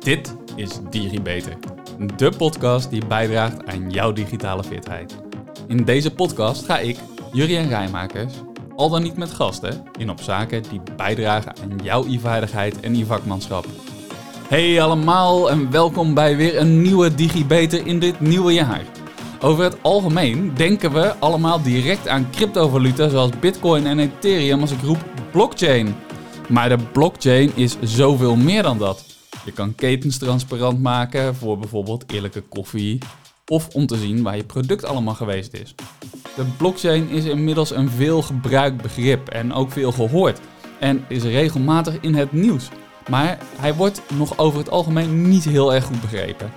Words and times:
Dit 0.00 0.34
is 0.56 0.68
DigiBeter, 0.90 1.56
de 2.16 2.32
podcast 2.36 2.90
die 2.90 3.06
bijdraagt 3.06 3.66
aan 3.66 3.90
jouw 3.90 4.12
digitale 4.12 4.64
fitheid. 4.64 5.16
In 5.66 5.84
deze 5.84 6.14
podcast 6.14 6.64
ga 6.64 6.78
ik, 6.78 6.98
Jurien 7.32 7.68
Rijmakers, 7.68 8.32
al 8.76 8.88
dan 8.88 9.02
niet 9.02 9.16
met 9.16 9.30
gasten, 9.30 9.84
in 9.98 10.10
op 10.10 10.20
zaken 10.20 10.62
die 10.70 10.80
bijdragen 10.96 11.52
aan 11.62 11.78
jouw 11.82 12.04
e-veiligheid 12.04 12.80
en 12.80 12.94
e-vakmanschap. 12.94 13.66
Hey 14.48 14.82
allemaal 14.82 15.50
en 15.50 15.70
welkom 15.70 16.14
bij 16.14 16.36
weer 16.36 16.58
een 16.58 16.82
nieuwe 16.82 17.14
DigiBeter 17.14 17.86
in 17.86 17.98
dit 17.98 18.20
nieuwe 18.20 18.52
jaar. 18.52 18.84
Over 19.40 19.64
het 19.64 19.82
algemeen 19.82 20.54
denken 20.54 20.92
we 20.92 21.14
allemaal 21.18 21.62
direct 21.62 22.08
aan 22.08 22.30
cryptovaluta 22.30 23.08
zoals 23.08 23.38
Bitcoin 23.40 23.86
en 23.86 23.98
Ethereum 23.98 24.60
als 24.60 24.72
ik 24.72 24.82
roep 24.82 25.04
blockchain. 25.32 25.94
Maar 26.48 26.68
de 26.68 26.78
blockchain 26.92 27.52
is 27.54 27.76
zoveel 27.80 28.36
meer 28.36 28.62
dan 28.62 28.78
dat. 28.78 29.09
Je 29.44 29.52
kan 29.52 29.74
ketens 29.74 30.18
transparant 30.18 30.80
maken 30.82 31.34
voor 31.34 31.58
bijvoorbeeld 31.58 32.12
eerlijke 32.12 32.40
koffie 32.40 32.98
of 33.46 33.68
om 33.68 33.86
te 33.86 33.96
zien 33.96 34.22
waar 34.22 34.36
je 34.36 34.44
product 34.44 34.84
allemaal 34.84 35.14
geweest 35.14 35.52
is. 35.52 35.74
De 36.36 36.44
blockchain 36.56 37.08
is 37.08 37.24
inmiddels 37.24 37.70
een 37.70 37.90
veel 37.90 38.22
gebruikt 38.22 38.82
begrip 38.82 39.28
en 39.28 39.52
ook 39.52 39.70
veel 39.72 39.92
gehoord 39.92 40.40
en 40.80 41.04
is 41.08 41.22
regelmatig 41.22 42.00
in 42.00 42.14
het 42.14 42.32
nieuws. 42.32 42.68
Maar 43.08 43.38
hij 43.56 43.74
wordt 43.74 44.02
nog 44.14 44.38
over 44.38 44.58
het 44.58 44.70
algemeen 44.70 45.28
niet 45.28 45.44
heel 45.44 45.74
erg 45.74 45.84
goed 45.84 46.00
begrepen. 46.00 46.50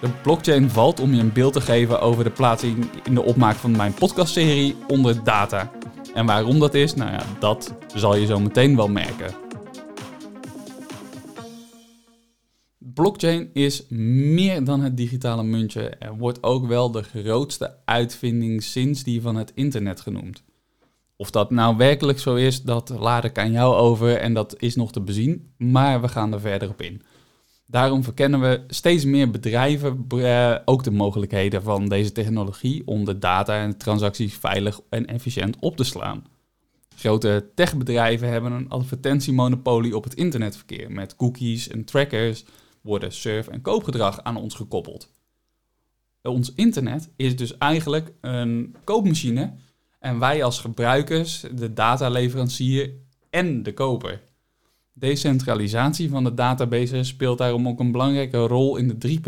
De 0.00 0.08
blockchain 0.22 0.70
valt 0.70 1.00
om 1.00 1.14
je 1.14 1.20
een 1.20 1.32
beeld 1.32 1.52
te 1.52 1.60
geven 1.60 2.00
over 2.00 2.24
de 2.24 2.30
plaatsing 2.30 2.88
in 3.04 3.14
de 3.14 3.22
opmaak 3.22 3.56
van 3.56 3.76
mijn 3.76 3.94
podcastserie 3.94 4.76
onder 4.86 5.24
data. 5.24 5.70
En 6.14 6.26
waarom 6.26 6.58
dat 6.58 6.74
is, 6.74 6.94
nou 6.94 7.10
ja, 7.10 7.22
dat 7.38 7.74
zal 7.94 8.16
je 8.16 8.26
zo 8.26 8.40
meteen 8.40 8.76
wel 8.76 8.88
merken. 8.88 9.45
Blockchain 12.96 13.50
is 13.52 13.86
meer 13.88 14.64
dan 14.64 14.80
het 14.80 14.96
digitale 14.96 15.42
muntje 15.42 15.88
en 15.88 16.18
wordt 16.18 16.42
ook 16.42 16.66
wel 16.66 16.90
de 16.90 17.02
grootste 17.02 17.76
uitvinding 17.84 18.62
sinds 18.62 19.02
die 19.02 19.22
van 19.22 19.36
het 19.36 19.52
internet 19.54 20.00
genoemd. 20.00 20.42
Of 21.16 21.30
dat 21.30 21.50
nou 21.50 21.76
werkelijk 21.76 22.18
zo 22.18 22.34
is, 22.34 22.62
dat 22.62 22.88
laat 22.88 23.24
ik 23.24 23.38
aan 23.38 23.52
jou 23.52 23.74
over 23.74 24.16
en 24.16 24.34
dat 24.34 24.54
is 24.58 24.76
nog 24.76 24.92
te 24.92 25.00
bezien, 25.00 25.52
maar 25.58 26.00
we 26.00 26.08
gaan 26.08 26.32
er 26.32 26.40
verder 26.40 26.68
op 26.68 26.82
in. 26.82 27.02
Daarom 27.66 28.04
verkennen 28.04 28.40
we 28.40 28.64
steeds 28.68 29.04
meer 29.04 29.30
bedrijven 29.30 30.04
eh, 30.08 30.56
ook 30.64 30.84
de 30.84 30.90
mogelijkheden 30.90 31.62
van 31.62 31.88
deze 31.88 32.12
technologie 32.12 32.82
om 32.86 33.04
de 33.04 33.18
data 33.18 33.62
en 33.62 33.76
transacties 33.76 34.34
veilig 34.34 34.80
en 34.88 35.06
efficiënt 35.06 35.56
op 35.60 35.76
te 35.76 35.84
slaan. 35.84 36.24
Grote 36.96 37.50
techbedrijven 37.54 38.28
hebben 38.28 38.52
een 38.52 38.68
advertentiemonopolie 38.68 39.96
op 39.96 40.04
het 40.04 40.14
internetverkeer. 40.14 40.92
Met 40.92 41.16
cookies 41.16 41.68
en 41.68 41.84
trackers 41.84 42.44
worden 42.86 43.12
surf- 43.12 43.48
en 43.48 43.60
koopgedrag 43.60 44.22
aan 44.22 44.36
ons 44.36 44.54
gekoppeld. 44.54 45.10
Ons 46.22 46.54
internet 46.54 47.10
is 47.16 47.36
dus 47.36 47.58
eigenlijk 47.58 48.12
een 48.20 48.76
koopmachine 48.84 49.52
en 49.98 50.18
wij 50.18 50.44
als 50.44 50.60
gebruikers, 50.60 51.44
de 51.54 51.72
dataleverancier 51.72 52.92
en 53.30 53.62
de 53.62 53.74
koper. 53.74 54.22
Decentralisatie 54.92 56.10
van 56.10 56.24
de 56.24 56.34
databases 56.34 57.08
speelt 57.08 57.38
daarom 57.38 57.68
ook 57.68 57.80
een 57.80 57.92
belangrijke 57.92 58.38
rol 58.38 58.76
in 58.76 58.88
de 58.88 59.18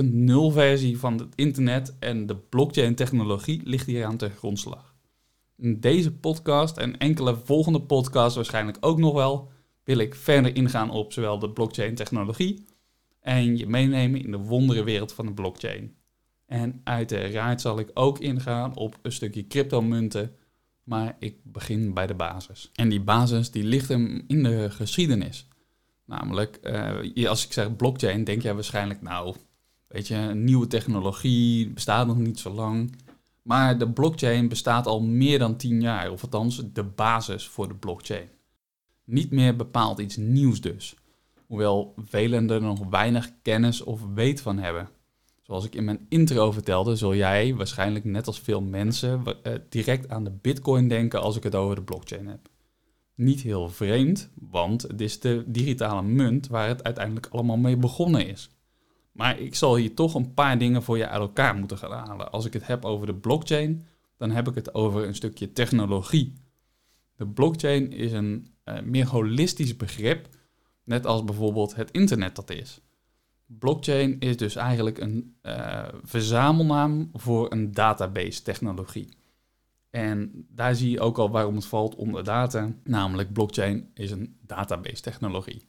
3.0 0.50 0.54
versie 0.54 0.98
van 0.98 1.18
het 1.18 1.34
internet 1.34 1.96
en 1.98 2.26
de 2.26 2.36
blockchain-technologie 2.36 3.60
ligt 3.64 3.86
hier 3.86 4.04
aan 4.04 4.16
de 4.16 4.28
grondslag. 4.28 4.94
In 5.56 5.80
deze 5.80 6.12
podcast 6.12 6.76
en 6.76 6.98
enkele 6.98 7.36
volgende 7.44 7.80
podcasts 7.80 8.36
waarschijnlijk 8.36 8.76
ook 8.80 8.98
nog 8.98 9.14
wel, 9.14 9.50
wil 9.84 9.98
ik 9.98 10.14
verder 10.14 10.56
ingaan 10.56 10.90
op 10.90 11.12
zowel 11.12 11.38
de 11.38 11.50
blockchain-technologie 11.50 12.64
en 13.20 13.56
je 13.56 13.66
meenemen 13.66 14.24
in 14.24 14.30
de 14.30 14.36
wonderenwereld 14.36 15.12
van 15.12 15.26
de 15.26 15.32
blockchain. 15.32 15.96
En 16.46 16.80
uiteraard 16.84 17.60
zal 17.60 17.78
ik 17.78 17.90
ook 17.94 18.18
ingaan 18.18 18.76
op 18.76 18.98
een 19.02 19.12
stukje 19.12 19.46
cryptomunten, 19.46 20.36
maar 20.82 21.16
ik 21.18 21.36
begin 21.42 21.94
bij 21.94 22.06
de 22.06 22.14
basis. 22.14 22.70
En 22.74 22.88
die 22.88 23.00
basis 23.00 23.50
die 23.50 23.64
ligt 23.64 23.88
hem 23.88 24.24
in 24.26 24.42
de 24.42 24.70
geschiedenis. 24.70 25.48
Namelijk, 26.04 26.58
uh, 27.14 27.28
als 27.28 27.44
ik 27.44 27.52
zeg 27.52 27.76
blockchain, 27.76 28.24
denk 28.24 28.42
jij 28.42 28.54
waarschijnlijk, 28.54 29.02
nou, 29.02 29.34
weet 29.88 30.08
je, 30.08 30.14
een 30.14 30.44
nieuwe 30.44 30.66
technologie, 30.66 31.68
bestaat 31.70 32.06
nog 32.06 32.16
niet 32.16 32.38
zo 32.38 32.50
lang. 32.50 32.96
Maar 33.42 33.78
de 33.78 33.90
blockchain 33.90 34.48
bestaat 34.48 34.86
al 34.86 35.02
meer 35.02 35.38
dan 35.38 35.56
10 35.56 35.80
jaar, 35.80 36.10
of 36.10 36.22
althans 36.22 36.62
de 36.72 36.84
basis 36.84 37.46
voor 37.46 37.68
de 37.68 37.74
blockchain. 37.74 38.28
Niet 39.04 39.30
meer 39.30 39.56
bepaald 39.56 39.98
iets 39.98 40.16
nieuws 40.16 40.60
dus, 40.60 40.94
hoewel 41.48 41.94
velen 41.96 42.50
er 42.50 42.62
nog 42.62 42.88
weinig 42.90 43.30
kennis 43.42 43.82
of 43.82 44.00
weet 44.14 44.40
van 44.40 44.58
hebben. 44.58 44.88
Zoals 45.42 45.64
ik 45.64 45.74
in 45.74 45.84
mijn 45.84 46.06
intro 46.08 46.52
vertelde, 46.52 46.96
zul 46.96 47.14
jij 47.14 47.54
waarschijnlijk 47.54 48.04
net 48.04 48.26
als 48.26 48.40
veel 48.40 48.62
mensen 48.62 49.22
eh, 49.42 49.52
direct 49.68 50.08
aan 50.08 50.24
de 50.24 50.38
bitcoin 50.40 50.88
denken 50.88 51.20
als 51.20 51.36
ik 51.36 51.42
het 51.42 51.54
over 51.54 51.74
de 51.74 51.82
blockchain 51.82 52.26
heb 52.26 52.48
niet 53.18 53.40
heel 53.40 53.68
vreemd, 53.68 54.30
want 54.34 54.82
het 54.82 55.00
is 55.00 55.20
de 55.20 55.44
digitale 55.46 56.02
munt 56.02 56.48
waar 56.48 56.68
het 56.68 56.84
uiteindelijk 56.84 57.26
allemaal 57.26 57.56
mee 57.56 57.76
begonnen 57.76 58.26
is. 58.26 58.50
Maar 59.12 59.40
ik 59.40 59.54
zal 59.54 59.76
hier 59.76 59.94
toch 59.94 60.14
een 60.14 60.34
paar 60.34 60.58
dingen 60.58 60.82
voor 60.82 60.98
je 60.98 61.08
uit 61.08 61.20
elkaar 61.20 61.54
moeten 61.54 61.78
gaan 61.78 61.90
halen. 61.90 62.32
Als 62.32 62.44
ik 62.44 62.52
het 62.52 62.66
heb 62.66 62.84
over 62.84 63.06
de 63.06 63.14
blockchain, 63.14 63.86
dan 64.16 64.30
heb 64.30 64.48
ik 64.48 64.54
het 64.54 64.74
over 64.74 65.06
een 65.06 65.14
stukje 65.14 65.52
technologie. 65.52 66.32
De 67.16 67.26
blockchain 67.26 67.92
is 67.92 68.12
een 68.12 68.46
uh, 68.64 68.80
meer 68.80 69.06
holistisch 69.06 69.76
begrip, 69.76 70.28
net 70.88 71.06
als 71.06 71.24
bijvoorbeeld 71.24 71.74
het 71.74 71.90
internet 71.90 72.36
dat 72.36 72.50
is. 72.50 72.80
Blockchain 73.46 74.16
is 74.18 74.36
dus 74.36 74.56
eigenlijk 74.56 74.98
een 74.98 75.36
uh, 75.42 75.84
verzamelnaam 76.02 77.10
voor 77.12 77.52
een 77.52 77.72
database 77.72 78.42
technologie. 78.42 79.08
En 79.90 80.46
daar 80.48 80.74
zie 80.74 80.90
je 80.90 81.00
ook 81.00 81.18
al 81.18 81.30
waarom 81.30 81.54
het 81.54 81.66
valt 81.66 81.94
onder 81.94 82.24
data, 82.24 82.72
namelijk 82.84 83.32
blockchain 83.32 83.90
is 83.94 84.10
een 84.10 84.36
database 84.46 85.02
technologie. 85.02 85.66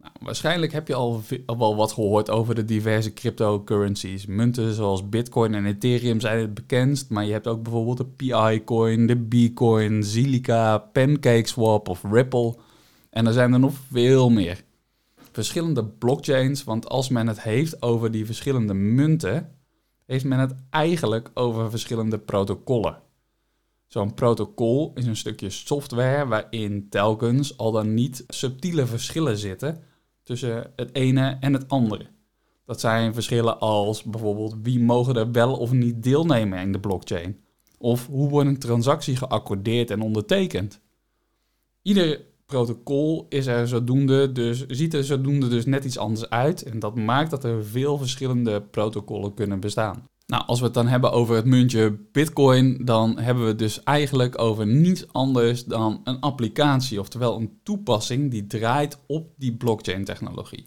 Nou, 0.00 0.12
waarschijnlijk 0.20 0.72
heb 0.72 0.88
je 0.88 0.94
al, 0.94 1.22
wel 1.46 1.76
wat 1.76 1.92
gehoord 1.92 2.30
over 2.30 2.54
de 2.54 2.64
diverse 2.64 3.12
cryptocurrencies. 3.12 4.26
Munten 4.26 4.74
zoals 4.74 5.08
Bitcoin 5.08 5.54
en 5.54 5.66
Ethereum 5.66 6.20
zijn 6.20 6.38
het 6.38 6.54
bekendst, 6.54 7.10
maar 7.10 7.24
je 7.24 7.32
hebt 7.32 7.46
ook 7.46 7.62
bijvoorbeeld 7.62 7.96
de 7.96 8.04
PI-coin, 8.04 9.06
de 9.06 9.16
B-coin, 9.16 10.04
Zilliqa, 10.04 10.78
PancakeSwap 10.78 11.88
of 11.88 12.02
Ripple. 12.10 12.56
En 13.10 13.26
er 13.26 13.32
zijn 13.32 13.52
er 13.52 13.58
nog 13.58 13.74
veel 13.90 14.30
meer. 14.30 14.64
Verschillende 15.32 15.84
blockchains, 15.84 16.64
want 16.64 16.88
als 16.88 17.08
men 17.08 17.26
het 17.26 17.42
heeft 17.42 17.82
over 17.82 18.10
die 18.10 18.26
verschillende 18.26 18.74
munten, 18.74 19.56
heeft 20.06 20.24
men 20.24 20.38
het 20.38 20.54
eigenlijk 20.70 21.30
over 21.34 21.70
verschillende 21.70 22.18
protocollen. 22.18 22.98
Zo'n 23.86 24.14
protocol 24.14 24.92
is 24.94 25.06
een 25.06 25.16
stukje 25.16 25.50
software 25.50 26.26
waarin 26.26 26.88
telkens 26.88 27.56
al 27.56 27.72
dan 27.72 27.94
niet 27.94 28.24
subtiele 28.28 28.86
verschillen 28.86 29.38
zitten 29.38 29.82
tussen 30.22 30.72
het 30.76 30.94
ene 30.94 31.36
en 31.40 31.52
het 31.52 31.68
andere. 31.68 32.06
Dat 32.64 32.80
zijn 32.80 33.14
verschillen 33.14 33.60
als 33.60 34.02
bijvoorbeeld 34.02 34.56
wie 34.62 34.80
mogen 34.80 35.16
er 35.16 35.32
wel 35.32 35.56
of 35.56 35.72
niet 35.72 36.02
deelnemen 36.02 36.58
in 36.58 36.72
de 36.72 36.80
blockchain. 36.80 37.40
Of 37.78 38.06
hoe 38.06 38.28
wordt 38.28 38.48
een 38.48 38.58
transactie 38.58 39.16
geaccordeerd 39.16 39.90
en 39.90 40.00
ondertekend. 40.00 40.80
Ieder 41.82 42.20
protocol 42.50 43.26
is 43.28 43.46
er 43.46 43.68
zodoende 43.68 44.32
dus, 44.32 44.66
ziet 44.66 44.94
er 44.94 45.04
zodoende 45.04 45.48
dus 45.48 45.66
net 45.66 45.84
iets 45.84 45.98
anders 45.98 46.30
uit. 46.30 46.62
En 46.62 46.78
dat 46.78 46.94
maakt 46.94 47.30
dat 47.30 47.44
er 47.44 47.64
veel 47.64 47.98
verschillende 47.98 48.62
protocollen 48.62 49.34
kunnen 49.34 49.60
bestaan. 49.60 50.08
Nou, 50.26 50.42
als 50.46 50.58
we 50.58 50.64
het 50.64 50.74
dan 50.74 50.86
hebben 50.86 51.12
over 51.12 51.36
het 51.36 51.44
muntje 51.44 51.98
Bitcoin, 52.12 52.84
dan 52.84 53.18
hebben 53.18 53.42
we 53.42 53.48
het 53.48 53.58
dus 53.58 53.82
eigenlijk 53.82 54.40
over 54.40 54.66
niets 54.66 55.12
anders 55.12 55.64
dan 55.64 56.00
een 56.04 56.20
applicatie, 56.20 57.00
oftewel 57.00 57.36
een 57.36 57.58
toepassing 57.62 58.30
die 58.30 58.46
draait 58.46 58.98
op 59.06 59.32
die 59.36 59.56
blockchain-technologie. 59.56 60.66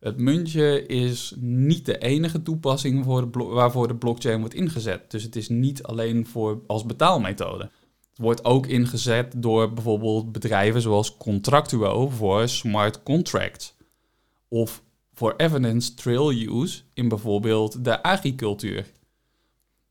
Het 0.00 0.18
muntje 0.18 0.86
is 0.86 1.34
niet 1.40 1.86
de 1.86 1.98
enige 1.98 2.42
toepassing 2.42 3.04
voor 3.04 3.30
waarvoor 3.30 3.88
de 3.88 3.96
blockchain 3.96 4.40
wordt 4.40 4.54
ingezet. 4.54 5.10
Dus 5.10 5.22
het 5.22 5.36
is 5.36 5.48
niet 5.48 5.82
alleen 5.82 6.26
voor 6.26 6.62
als 6.66 6.84
betaalmethode. 6.84 7.70
Wordt 8.16 8.44
ook 8.44 8.66
ingezet 8.66 9.32
door 9.36 9.72
bijvoorbeeld 9.72 10.32
bedrijven 10.32 10.80
zoals 10.80 11.16
Contractuo 11.16 12.08
voor 12.08 12.48
smart 12.48 13.02
contracts. 13.02 13.76
Of 14.48 14.82
voor 15.14 15.34
evidence 15.36 15.94
trail 15.94 16.30
use 16.30 16.82
in 16.94 17.08
bijvoorbeeld 17.08 17.84
de 17.84 18.02
agricultuur. 18.02 18.92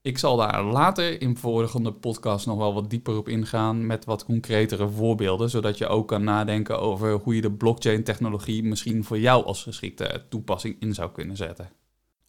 Ik 0.01 0.17
zal 0.17 0.37
daar 0.37 0.63
later 0.63 1.21
in 1.21 1.37
volgende 1.37 1.93
podcast 1.93 2.45
nog 2.45 2.57
wel 2.57 2.73
wat 2.73 2.89
dieper 2.89 3.17
op 3.17 3.27
ingaan 3.27 3.85
met 3.85 4.05
wat 4.05 4.25
concretere 4.25 4.89
voorbeelden, 4.89 5.49
zodat 5.49 5.77
je 5.77 5.87
ook 5.87 6.07
kan 6.07 6.23
nadenken 6.23 6.79
over 6.79 7.13
hoe 7.13 7.35
je 7.35 7.41
de 7.41 7.51
blockchain-technologie 7.51 8.63
misschien 8.63 9.03
voor 9.03 9.19
jou 9.19 9.45
als 9.45 9.63
geschikte 9.63 10.25
toepassing 10.29 10.75
in 10.79 10.93
zou 10.93 11.11
kunnen 11.11 11.37
zetten. 11.37 11.69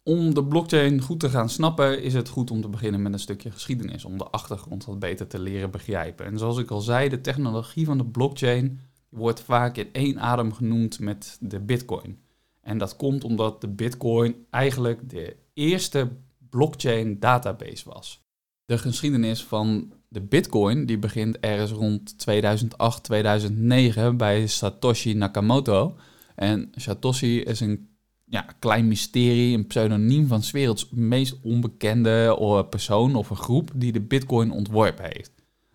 Om 0.07 0.33
de 0.33 0.45
blockchain 0.45 1.01
goed 1.01 1.19
te 1.19 1.29
gaan 1.29 1.49
snappen, 1.49 2.01
is 2.01 2.13
het 2.13 2.29
goed 2.29 2.51
om 2.51 2.61
te 2.61 2.69
beginnen 2.69 3.01
met 3.01 3.13
een 3.13 3.19
stukje 3.19 3.51
geschiedenis, 3.51 4.05
om 4.05 4.17
de 4.17 4.23
achtergrond 4.23 4.85
wat 4.85 4.99
beter 4.99 5.27
te 5.27 5.39
leren 5.39 5.71
begrijpen. 5.71 6.25
En 6.25 6.37
zoals 6.37 6.57
ik 6.57 6.71
al 6.71 6.81
zei, 6.81 7.09
de 7.09 7.21
technologie 7.21 7.85
van 7.85 7.97
de 7.97 8.05
blockchain 8.05 8.79
wordt 9.09 9.41
vaak 9.41 9.77
in 9.77 9.89
één 9.91 10.19
adem 10.19 10.53
genoemd 10.53 10.99
met 10.99 11.37
de 11.39 11.59
Bitcoin. 11.59 12.19
En 12.61 12.77
dat 12.77 12.95
komt 12.95 13.23
omdat 13.23 13.61
de 13.61 13.67
Bitcoin 13.67 14.45
eigenlijk 14.49 15.09
de 15.09 15.35
eerste 15.53 16.09
blockchain 16.49 17.19
database 17.19 17.89
was. 17.89 18.21
De 18.65 18.77
geschiedenis 18.77 19.43
van 19.43 19.93
de 20.07 20.21
Bitcoin 20.21 20.85
die 20.85 20.99
begint 20.99 21.39
ergens 21.39 21.71
rond 21.71 22.19
2008, 22.19 23.03
2009 23.03 24.17
bij 24.17 24.47
Satoshi 24.47 25.13
Nakamoto. 25.13 25.95
En 26.35 26.71
Satoshi 26.75 27.41
is 27.41 27.59
een 27.59 27.94
ja, 28.35 28.45
klein 28.59 28.87
mysterie, 28.87 29.57
een 29.57 29.67
pseudoniem 29.67 30.27
van 30.27 30.43
's 30.43 30.51
werelds 30.51 30.89
meest 30.89 31.37
onbekende 31.41 32.37
eh, 32.39 32.69
persoon 32.69 33.15
of 33.15 33.29
een 33.29 33.35
groep 33.35 33.71
die 33.75 33.91
de 33.91 34.01
Bitcoin 34.01 34.51
ontworpen 34.51 35.05
heeft. 35.05 35.31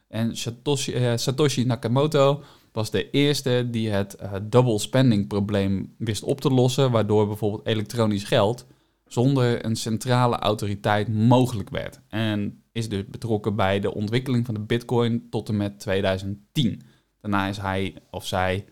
En 0.08 0.36
Satoshi, 0.36 0.92
eh, 0.92 1.16
Satoshi 1.16 1.64
Nakamoto 1.64 2.42
was 2.72 2.90
de 2.90 3.10
eerste 3.10 3.68
die 3.70 3.90
het 3.90 4.16
uh, 4.22 4.32
double 4.42 4.78
spending 4.78 5.26
probleem 5.26 5.94
wist 5.98 6.22
op 6.22 6.40
te 6.40 6.50
lossen, 6.50 6.90
waardoor 6.90 7.26
bijvoorbeeld 7.26 7.66
elektronisch 7.66 8.24
geld 8.24 8.66
zonder 9.06 9.64
een 9.64 9.76
centrale 9.76 10.36
autoriteit 10.36 11.08
mogelijk 11.08 11.70
werd. 11.70 12.00
En 12.08 12.62
is 12.72 12.88
dus 12.88 13.06
betrokken 13.06 13.56
bij 13.56 13.80
de 13.80 13.94
ontwikkeling 13.94 14.46
van 14.46 14.54
de 14.54 14.60
Bitcoin 14.60 15.26
tot 15.30 15.48
en 15.48 15.56
met 15.56 15.80
2010. 15.80 16.82
Daarna 17.20 17.48
is 17.48 17.58
hij 17.58 17.94
of 18.10 18.26
zij 18.26 18.64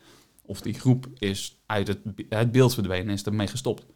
of 0.48 0.60
die 0.60 0.74
groep 0.74 1.08
is 1.18 1.58
uit 1.66 1.88
het, 1.88 1.98
het 2.28 2.52
beeld 2.52 2.74
verdwenen 2.74 3.06
en 3.06 3.14
is 3.14 3.22
ermee 3.22 3.46
gestopt. 3.46 3.86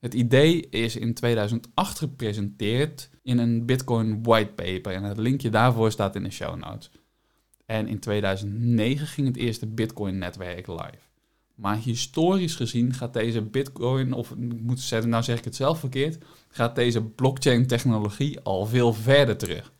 Het 0.00 0.14
idee 0.14 0.68
is 0.68 0.96
in 0.96 1.14
2008 1.14 1.98
gepresenteerd 1.98 3.10
in 3.22 3.38
een 3.38 3.66
Bitcoin 3.66 4.22
whitepaper 4.22 4.92
en 4.92 5.02
het 5.02 5.18
linkje 5.18 5.50
daarvoor 5.50 5.90
staat 5.90 6.16
in 6.16 6.22
de 6.22 6.30
show 6.30 6.56
notes. 6.56 6.90
En 7.66 7.88
in 7.88 7.98
2009 7.98 9.06
ging 9.06 9.26
het 9.26 9.36
eerste 9.36 9.66
Bitcoin-netwerk 9.66 10.66
live. 10.66 10.98
Maar 11.54 11.76
historisch 11.76 12.54
gezien 12.54 12.94
gaat 12.94 13.12
deze 13.12 13.42
Bitcoin, 13.42 14.12
of 14.12 14.34
moet 14.36 14.80
zeggen, 14.80 15.10
nou 15.10 15.22
zeg 15.22 15.38
ik 15.38 15.44
het 15.44 15.56
zelf 15.56 15.78
verkeerd, 15.78 16.24
gaat 16.48 16.74
deze 16.74 17.02
blockchain-technologie 17.02 18.40
al 18.40 18.66
veel 18.66 18.92
verder 18.92 19.36
terug. 19.36 19.72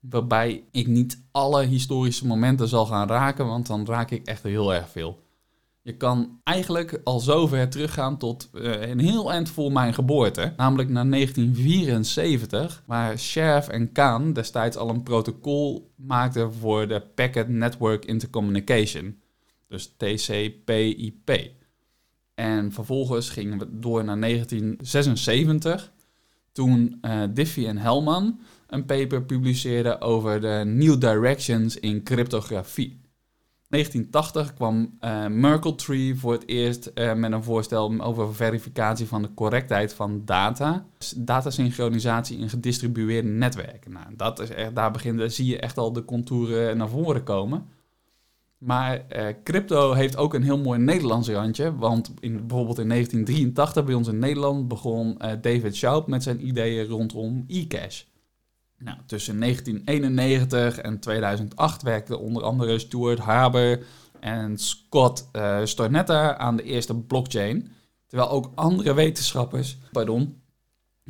Waarbij 0.00 0.64
ik 0.70 0.86
niet 0.86 1.22
alle 1.30 1.64
historische 1.64 2.26
momenten 2.26 2.68
zal 2.68 2.86
gaan 2.86 3.08
raken, 3.08 3.46
want 3.46 3.66
dan 3.66 3.86
raak 3.86 4.10
ik 4.10 4.26
echt 4.26 4.42
heel 4.42 4.74
erg 4.74 4.88
veel. 4.88 5.26
Je 5.82 5.96
kan 5.96 6.40
eigenlijk 6.44 7.00
al 7.04 7.20
zover 7.20 7.68
teruggaan 7.68 8.18
tot 8.18 8.50
uh, 8.52 8.88
een 8.88 8.98
heel 8.98 9.32
eind 9.32 9.48
voor 9.48 9.72
mijn 9.72 9.94
geboorte. 9.94 10.52
Namelijk 10.56 10.88
naar 10.88 11.10
1974, 11.10 12.82
waar 12.86 13.18
Sheriff 13.18 13.68
en 13.68 13.92
Kaan 13.92 14.32
destijds 14.32 14.76
al 14.76 14.88
een 14.88 15.02
protocol 15.02 15.92
maakten 15.96 16.54
voor 16.54 16.88
de 16.88 17.00
Packet 17.14 17.48
Network 17.48 18.04
Intercommunication. 18.04 19.20
Dus 19.68 19.94
TCP/IP. 19.96 21.50
En 22.34 22.72
vervolgens 22.72 23.30
gingen 23.30 23.58
we 23.58 23.66
door 23.70 24.04
naar 24.04 24.20
1976, 24.20 25.92
toen 26.52 26.98
uh, 27.02 27.22
Diffie 27.30 27.66
en 27.66 27.78
Hellman 27.78 28.40
een 28.66 28.84
paper 28.84 29.22
publiceerden 29.22 30.00
over 30.00 30.40
de 30.40 30.62
New 30.66 31.00
Directions 31.00 31.76
in 31.76 32.02
cryptografie. 32.02 33.00
1980 33.68 34.54
kwam 34.54 34.98
uh, 35.00 35.26
Merkle 35.26 35.74
Tree 35.74 36.14
voor 36.14 36.32
het 36.32 36.48
eerst 36.48 36.90
uh, 36.94 37.14
met 37.14 37.32
een 37.32 37.42
voorstel 37.42 38.00
over 38.00 38.34
verificatie 38.34 39.06
van 39.06 39.22
de 39.22 39.34
correctheid 39.34 39.94
van 39.94 40.22
data. 40.24 40.86
Dus 40.98 41.14
datasynchronisatie 41.16 42.38
in 42.38 42.48
gedistribueerde 42.48 43.28
netwerken. 43.28 43.92
Nou, 43.92 44.06
dat 44.16 44.40
is 44.40 44.50
echt, 44.50 44.74
daar 44.74 44.90
begint, 44.90 45.32
zie 45.32 45.46
je 45.46 45.58
echt 45.58 45.78
al 45.78 45.92
de 45.92 46.04
contouren 46.04 46.76
naar 46.76 46.88
voren 46.88 47.22
komen. 47.22 47.68
Maar 48.58 49.04
uh, 49.16 49.26
crypto 49.44 49.92
heeft 49.92 50.16
ook 50.16 50.34
een 50.34 50.42
heel 50.42 50.58
mooi 50.58 50.78
Nederlands 50.78 51.28
randje. 51.28 51.76
Want 51.76 52.12
in, 52.20 52.46
bijvoorbeeld 52.46 52.78
in 52.78 52.88
1983 52.88 53.84
bij 53.84 53.94
ons 53.94 54.08
in 54.08 54.18
Nederland 54.18 54.68
begon 54.68 55.18
David 55.40 55.76
Schaub 55.76 56.06
met 56.06 56.22
zijn 56.22 56.46
ideeën 56.46 56.86
rondom 56.86 57.44
e-cash. 57.48 58.04
Nou, 58.78 58.98
tussen 59.06 59.40
1991 59.40 60.78
en 60.78 60.98
2008 60.98 61.82
werkten 61.82 62.20
onder 62.20 62.42
andere 62.42 62.78
Stuart 62.78 63.18
Haber 63.18 63.84
en 64.20 64.58
Scott 64.58 65.28
uh, 65.32 65.60
Stornetta 65.64 66.36
aan 66.36 66.56
de 66.56 66.62
eerste 66.62 66.94
blockchain. 66.94 67.72
Terwijl 68.06 68.30
ook 68.30 68.50
andere 68.54 68.94
wetenschappers, 68.94 69.78
pardon, 69.92 70.42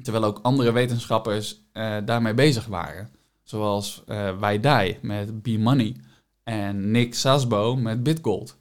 terwijl 0.03 0.25
ook 0.25 0.39
andere 0.43 0.73
wetenschappers 0.73 1.63
uh, 1.73 1.97
daarmee 2.05 2.35
bezig 2.35 2.67
waren. 2.67 3.11
Zoals 3.43 4.03
uh, 4.07 4.39
Waidai 4.39 4.99
met 5.03 5.43
B-Money 5.43 5.97
en 6.45 6.91
Nick 6.91 7.15
Sasbo 7.15 7.77
met 7.77 8.03
Bitgold. 8.03 8.58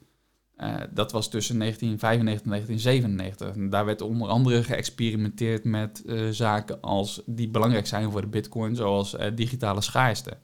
Uh, 0.58 0.74
dat 0.90 1.12
was 1.12 1.28
tussen 1.28 1.58
1995 1.58 2.44
en 2.44 2.50
1997. 2.50 3.62
En 3.62 3.70
daar 3.70 3.84
werd 3.84 4.00
onder 4.00 4.28
andere 4.28 4.62
geëxperimenteerd 4.62 5.64
met 5.64 6.02
uh, 6.06 6.28
zaken 6.30 6.80
als 6.80 7.22
die 7.26 7.48
belangrijk 7.48 7.86
zijn 7.86 8.10
voor 8.10 8.20
de 8.20 8.26
bitcoin, 8.26 8.76
zoals 8.76 9.14
uh, 9.14 9.26
digitale 9.34 9.80
schaarste. 9.80 10.36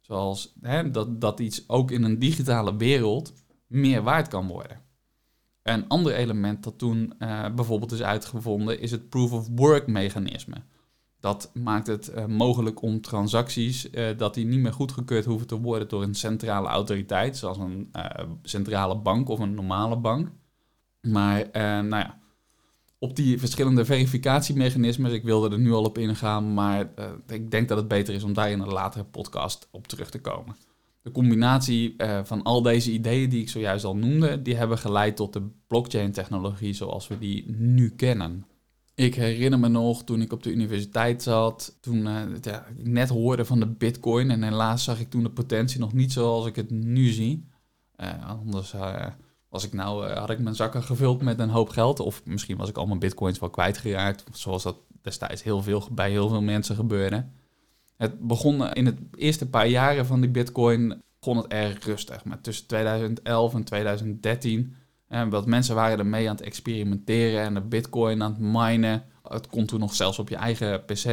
Zoals 0.00 0.54
hè, 0.60 0.90
dat, 0.90 1.20
dat 1.20 1.40
iets 1.40 1.68
ook 1.68 1.90
in 1.90 2.02
een 2.02 2.18
digitale 2.18 2.76
wereld 2.76 3.32
meer 3.66 4.02
waard 4.02 4.28
kan 4.28 4.46
worden. 4.46 4.80
Een 5.62 5.88
ander 5.88 6.14
element 6.14 6.62
dat 6.64 6.78
toen 6.78 7.14
bijvoorbeeld 7.54 7.92
is 7.92 8.02
uitgevonden 8.02 8.80
is 8.80 8.90
het 8.90 9.08
proof 9.08 9.32
of 9.32 9.48
work 9.54 9.86
mechanisme. 9.86 10.56
Dat 11.20 11.50
maakt 11.54 11.86
het 11.86 12.12
uh, 12.14 12.26
mogelijk 12.26 12.82
om 12.82 13.00
transacties, 13.00 13.90
uh, 13.90 14.18
dat 14.18 14.34
die 14.34 14.44
niet 14.44 14.60
meer 14.60 14.72
goedgekeurd 14.72 15.24
hoeven 15.24 15.46
te 15.46 15.60
worden 15.60 15.88
door 15.88 16.02
een 16.02 16.14
centrale 16.14 16.68
autoriteit, 16.68 17.36
zoals 17.36 17.58
een 17.58 17.90
uh, 17.96 18.04
centrale 18.42 18.96
bank 18.96 19.28
of 19.28 19.38
een 19.38 19.54
normale 19.54 19.96
bank. 19.96 20.30
Maar 21.00 21.48
nou 21.52 21.96
ja, 21.96 22.18
op 22.98 23.16
die 23.16 23.38
verschillende 23.38 23.84
verificatiemechanismes, 23.84 25.12
ik 25.12 25.22
wilde 25.22 25.50
er 25.50 25.58
nu 25.58 25.72
al 25.72 25.84
op 25.84 25.98
ingaan, 25.98 26.54
maar 26.54 26.90
ik 27.26 27.50
denk 27.50 27.68
dat 27.68 27.78
het 27.78 27.88
beter 27.88 28.14
is 28.14 28.22
om 28.22 28.32
daar 28.32 28.50
in 28.50 28.60
een 28.60 28.72
latere 28.72 29.04
podcast 29.04 29.68
op 29.70 29.86
terug 29.86 30.10
te 30.10 30.20
komen. 30.20 30.56
De 31.02 31.10
combinatie 31.10 31.96
van 32.22 32.42
al 32.42 32.62
deze 32.62 32.92
ideeën 32.92 33.28
die 33.28 33.40
ik 33.40 33.48
zojuist 33.48 33.84
al 33.84 33.96
noemde, 33.96 34.42
die 34.42 34.56
hebben 34.56 34.78
geleid 34.78 35.16
tot 35.16 35.32
de 35.32 35.42
blockchain-technologie 35.66 36.72
zoals 36.72 37.08
we 37.08 37.18
die 37.18 37.50
nu 37.50 37.90
kennen. 37.90 38.46
Ik 38.96 39.14
herinner 39.14 39.58
me 39.58 39.68
nog 39.68 40.04
toen 40.04 40.20
ik 40.20 40.32
op 40.32 40.42
de 40.42 40.52
universiteit 40.52 41.22
zat, 41.22 41.76
toen 41.80 42.06
uh, 42.06 42.22
ja, 42.40 42.66
ik 42.66 42.86
net 42.86 43.08
hoorde 43.08 43.44
van 43.44 43.60
de 43.60 43.66
bitcoin 43.66 44.30
en 44.30 44.42
helaas 44.42 44.84
zag 44.84 45.00
ik 45.00 45.10
toen 45.10 45.22
de 45.22 45.30
potentie 45.30 45.80
nog 45.80 45.92
niet 45.92 46.12
zoals 46.12 46.46
ik 46.46 46.56
het 46.56 46.70
nu 46.70 47.08
zie. 47.08 47.48
Uh, 47.96 48.28
anders 48.28 48.74
uh, 48.74 49.06
was 49.48 49.64
ik 49.64 49.72
nou, 49.72 50.06
had 50.12 50.30
ik 50.30 50.38
mijn 50.38 50.54
zakken 50.54 50.82
gevuld 50.82 51.22
met 51.22 51.38
een 51.38 51.48
hoop 51.48 51.68
geld 51.68 52.00
of 52.00 52.22
misschien 52.24 52.56
was 52.56 52.68
ik 52.68 52.76
al 52.76 52.86
mijn 52.86 52.98
bitcoins 52.98 53.38
wel 53.38 53.50
kwijtgeraakt, 53.50 54.24
zoals 54.32 54.62
dat 54.62 54.76
destijds 55.02 55.42
heel 55.42 55.62
veel, 55.62 55.88
bij 55.92 56.10
heel 56.10 56.28
veel 56.28 56.42
mensen 56.42 56.76
gebeurde. 56.76 57.26
Het 57.96 58.20
begon 58.20 58.72
in 58.72 58.86
het 58.86 58.98
eerste 59.14 59.48
paar 59.48 59.68
jaren 59.68 60.06
van 60.06 60.20
die 60.20 60.30
bitcoin 60.30 61.02
begon 61.18 61.36
het 61.36 61.46
erg 61.46 61.84
rustig, 61.84 62.24
maar 62.24 62.40
tussen 62.40 62.66
2011 62.66 63.54
en 63.54 63.64
2013 63.64 64.74
en 65.08 65.30
wat 65.30 65.46
mensen 65.46 65.74
waren 65.74 65.98
ermee 65.98 66.28
aan 66.28 66.36
het 66.36 66.44
experimenteren 66.44 67.40
en 67.40 67.54
de 67.54 67.60
bitcoin 67.60 68.22
aan 68.22 68.30
het 68.30 68.40
minen. 68.40 69.04
Het 69.22 69.46
kon 69.46 69.66
toen 69.66 69.80
nog 69.80 69.94
zelfs 69.94 70.18
op 70.18 70.28
je 70.28 70.36
eigen 70.36 70.84
pc. 70.84 71.04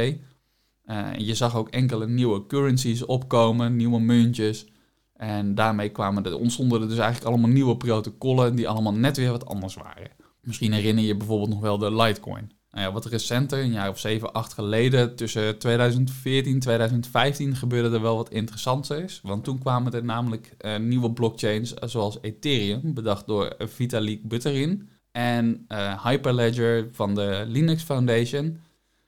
Uh, 0.86 1.08
je 1.16 1.34
zag 1.34 1.56
ook 1.56 1.68
enkele 1.68 2.06
nieuwe 2.06 2.46
currencies 2.46 3.04
opkomen, 3.04 3.76
nieuwe 3.76 4.00
muntjes. 4.00 4.66
En 5.14 5.54
daarmee 5.54 5.88
kwamen 5.88 6.24
er, 6.24 6.36
ontstonden 6.36 6.82
er 6.82 6.88
dus 6.88 6.98
eigenlijk 6.98 7.26
allemaal 7.26 7.50
nieuwe 7.50 7.76
protocollen 7.76 8.56
die 8.56 8.68
allemaal 8.68 8.92
net 8.92 9.16
weer 9.16 9.30
wat 9.30 9.46
anders 9.46 9.74
waren. 9.74 10.10
Misschien 10.40 10.72
herinner 10.72 11.04
je 11.04 11.16
bijvoorbeeld 11.16 11.50
nog 11.50 11.60
wel 11.60 11.78
de 11.78 11.94
Litecoin. 11.94 12.52
Nou 12.74 12.86
ja, 12.86 12.92
wat 12.92 13.04
recenter, 13.04 13.58
een 13.58 13.72
jaar 13.72 13.88
of 13.88 13.98
7, 13.98 14.32
8 14.32 14.52
geleden, 14.52 15.16
tussen 15.16 15.58
2014 15.58 16.52
en 16.52 16.60
2015, 16.60 17.56
gebeurde 17.56 17.96
er 17.96 18.02
wel 18.02 18.16
wat 18.16 18.30
interessants. 18.30 19.20
Want 19.22 19.44
toen 19.44 19.58
kwamen 19.58 19.92
er 19.92 20.04
namelijk 20.04 20.54
uh, 20.60 20.76
nieuwe 20.76 21.12
blockchains 21.12 21.74
eh, 21.74 21.88
zoals 21.88 22.18
Ethereum, 22.20 22.94
bedacht 22.94 23.26
door 23.26 23.54
Vitalik 23.58 24.28
Buterin. 24.28 24.88
En 25.12 25.66
Hyperledger 26.02 26.88
van 26.92 27.14
de 27.14 27.44
Linux 27.46 27.82
Foundation. 27.82 28.60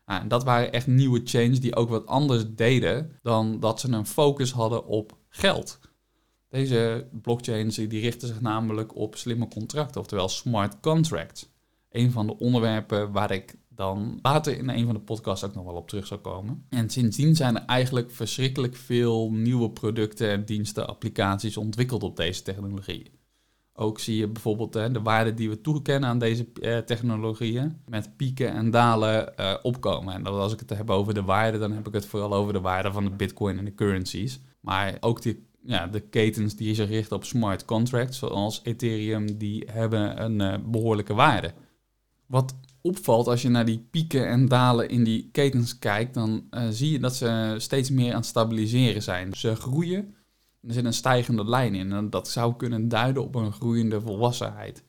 Uh, 0.06 0.16
dat 0.28 0.44
waren 0.44 0.72
echt 0.72 0.86
nieuwe 0.86 1.20
chains 1.24 1.60
die 1.60 1.76
ook 1.76 1.88
wat 1.88 2.06
anders 2.06 2.44
deden 2.48 3.12
dan 3.22 3.60
dat 3.60 3.80
ze 3.80 3.92
een 3.92 4.06
focus 4.06 4.52
hadden 4.52 4.86
op 4.86 5.16
geld. 5.28 5.78
Deze 6.48 7.06
blockchains 7.22 7.74
die 7.74 8.00
richten 8.00 8.28
zich 8.28 8.40
namelijk 8.40 8.96
op 8.96 9.16
slimme 9.16 9.48
contracten, 9.48 10.00
oftewel 10.00 10.28
smart 10.28 10.80
contracts 10.80 11.48
een 11.90 12.10
van 12.10 12.26
de 12.26 12.38
onderwerpen 12.38 13.12
waar 13.12 13.30
ik 13.30 13.54
dan 13.68 14.18
later 14.22 14.58
in 14.58 14.68
een 14.68 14.84
van 14.84 14.94
de 14.94 15.00
podcasts 15.00 15.44
ook 15.44 15.54
nog 15.54 15.64
wel 15.64 15.74
op 15.74 15.88
terug 15.88 16.06
zal 16.06 16.18
komen. 16.18 16.66
En 16.68 16.90
sindsdien 16.90 17.36
zijn 17.36 17.56
er 17.56 17.64
eigenlijk 17.64 18.10
verschrikkelijk 18.10 18.76
veel 18.76 19.30
nieuwe 19.32 19.70
producten, 19.70 20.44
diensten, 20.44 20.88
applicaties 20.88 21.56
ontwikkeld 21.56 22.02
op 22.02 22.16
deze 22.16 22.42
technologie. 22.42 23.10
Ook 23.78 23.98
zie 23.98 24.16
je 24.16 24.28
bijvoorbeeld 24.28 24.72
de 24.72 25.02
waarde 25.02 25.34
die 25.34 25.48
we 25.48 25.60
toekennen 25.60 26.08
aan 26.08 26.18
deze 26.18 26.46
eh, 26.60 26.78
technologieën 26.78 27.76
met 27.86 28.16
pieken 28.16 28.52
en 28.52 28.70
dalen 28.70 29.36
eh, 29.36 29.54
opkomen. 29.62 30.14
En 30.14 30.26
als 30.26 30.52
ik 30.52 30.58
het 30.58 30.70
heb 30.70 30.90
over 30.90 31.14
de 31.14 31.22
waarde, 31.22 31.58
dan 31.58 31.72
heb 31.72 31.86
ik 31.86 31.94
het 31.94 32.06
vooral 32.06 32.34
over 32.34 32.52
de 32.52 32.60
waarde 32.60 32.92
van 32.92 33.04
de 33.04 33.10
bitcoin 33.10 33.58
en 33.58 33.64
de 33.64 33.74
currencies. 33.74 34.40
Maar 34.60 34.96
ook 35.00 35.22
die, 35.22 35.46
ja, 35.62 35.86
de 35.86 36.00
ketens 36.00 36.56
die 36.56 36.74
zich 36.74 36.88
richten 36.88 37.16
op 37.16 37.24
smart 37.24 37.64
contracts, 37.64 38.18
zoals 38.18 38.60
Ethereum, 38.62 39.38
die 39.38 39.68
hebben 39.72 40.22
een 40.22 40.40
uh, 40.40 40.54
behoorlijke 40.66 41.14
waarde. 41.14 41.52
Wat 42.26 42.54
opvalt 42.80 43.26
als 43.26 43.42
je 43.42 43.48
naar 43.48 43.64
die 43.64 43.86
pieken 43.90 44.28
en 44.28 44.48
dalen 44.48 44.88
in 44.88 45.04
die 45.04 45.28
ketens 45.32 45.78
kijkt, 45.78 46.14
dan 46.14 46.44
uh, 46.50 46.62
zie 46.70 46.90
je 46.90 46.98
dat 46.98 47.16
ze 47.16 47.54
steeds 47.58 47.90
meer 47.90 48.10
aan 48.10 48.16
het 48.16 48.26
stabiliseren 48.26 49.02
zijn. 49.02 49.34
Ze 49.34 49.54
groeien, 49.54 50.14
er 50.62 50.72
zit 50.72 50.84
een 50.84 50.92
stijgende 50.92 51.44
lijn 51.44 51.74
in 51.74 51.92
en 51.92 52.10
dat 52.10 52.28
zou 52.28 52.56
kunnen 52.56 52.88
duiden 52.88 53.22
op 53.22 53.34
een 53.34 53.52
groeiende 53.52 54.00
volwassenheid. 54.00 54.84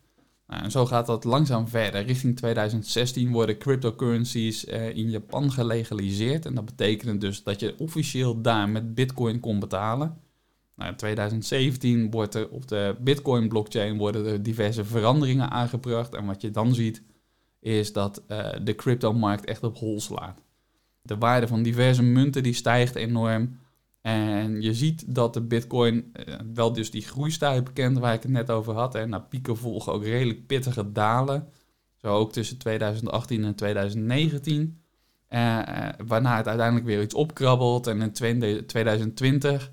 Nou, 0.47 0.63
en 0.63 0.71
zo 0.71 0.85
gaat 0.85 1.05
dat 1.05 1.23
langzaam 1.23 1.67
verder. 1.67 2.05
Richting 2.05 2.35
2016 2.35 3.31
worden 3.31 3.57
cryptocurrencies 3.57 4.65
uh, 4.65 4.95
in 4.95 5.09
Japan 5.09 5.51
gelegaliseerd. 5.51 6.45
En 6.45 6.53
dat 6.53 6.65
betekent 6.65 7.21
dus 7.21 7.43
dat 7.43 7.59
je 7.59 7.75
officieel 7.77 8.41
daar 8.41 8.69
met 8.69 8.95
bitcoin 8.95 9.39
kon 9.39 9.59
betalen. 9.59 10.17
Nou, 10.75 10.89
in 10.91 10.97
2017 10.97 12.11
wordt 12.11 12.35
er 12.35 12.49
op 12.49 12.67
de 12.67 12.95
bitcoin 12.99 13.47
blockchain 13.47 13.97
worden 13.97 14.25
er 14.25 14.43
diverse 14.43 14.85
veranderingen 14.85 15.49
aangebracht. 15.49 16.15
En 16.15 16.25
wat 16.25 16.41
je 16.41 16.51
dan 16.51 16.75
ziet 16.75 17.03
is 17.67 17.93
dat 17.93 18.23
uh, 18.27 18.49
de 18.63 18.75
cryptomarkt 18.75 19.45
echt 19.45 19.63
op 19.63 19.77
hol 19.77 20.01
slaat. 20.01 20.41
De 21.01 21.17
waarde 21.17 21.47
van 21.47 21.63
diverse 21.63 22.03
munten 22.03 22.43
die 22.43 22.53
stijgt 22.53 22.95
enorm. 22.95 23.59
En 24.01 24.61
je 24.61 24.73
ziet 24.73 25.15
dat 25.15 25.33
de 25.33 25.41
bitcoin 25.41 26.11
uh, 26.13 26.35
wel 26.53 26.73
dus 26.73 26.91
die 26.91 27.01
groeistijl 27.01 27.63
bekend 27.63 27.97
waar 27.97 28.13
ik 28.13 28.21
het 28.21 28.31
net 28.31 28.49
over 28.49 28.73
had. 28.73 28.95
En 28.95 29.09
na 29.09 29.19
pieken 29.19 29.57
volgen 29.57 29.93
ook 29.93 30.03
redelijk 30.03 30.47
pittige 30.47 30.91
dalen. 30.91 31.47
Zo 31.95 32.07
ook 32.07 32.31
tussen 32.31 32.57
2018 32.57 33.43
en 33.43 33.55
2019. 33.55 34.81
Uh, 35.29 35.59
waarna 36.07 36.37
het 36.37 36.47
uiteindelijk 36.47 36.85
weer 36.85 37.01
iets 37.01 37.13
opkrabbelt. 37.13 37.87
En 37.87 38.01
in 38.01 38.11
2020 38.65 39.71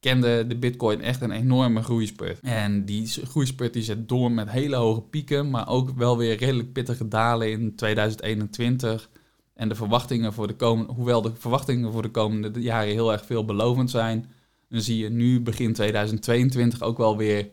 kende 0.00 0.46
de 0.46 0.56
bitcoin 0.56 1.00
echt 1.00 1.20
een 1.20 1.30
enorme 1.30 1.82
groeispurt. 1.82 2.40
En 2.40 2.84
die 2.84 3.06
groeispurt 3.06 3.72
die 3.72 3.82
zet 3.82 4.08
door 4.08 4.32
met 4.32 4.50
hele 4.50 4.76
hoge 4.76 5.00
pieken, 5.00 5.50
maar 5.50 5.68
ook 5.68 5.90
wel 5.90 6.16
weer 6.16 6.36
redelijk 6.36 6.72
pittige 6.72 7.08
dalen 7.08 7.50
in 7.50 7.74
2021. 7.74 9.08
En 9.54 9.68
de 9.68 9.74
verwachtingen 9.74 10.32
voor 10.32 10.46
de 10.46 10.56
komende, 10.56 10.92
hoewel 10.92 11.22
de 11.22 11.34
verwachtingen 11.34 11.92
voor 11.92 12.02
de 12.02 12.10
komende 12.10 12.60
jaren 12.60 12.92
heel 12.92 13.12
erg 13.12 13.26
veelbelovend 13.26 13.90
zijn, 13.90 14.30
dan 14.68 14.80
zie 14.80 14.98
je 14.98 15.10
nu 15.10 15.40
begin 15.40 15.72
2022 15.72 16.82
ook 16.82 16.98
wel 16.98 17.16
weer, 17.16 17.48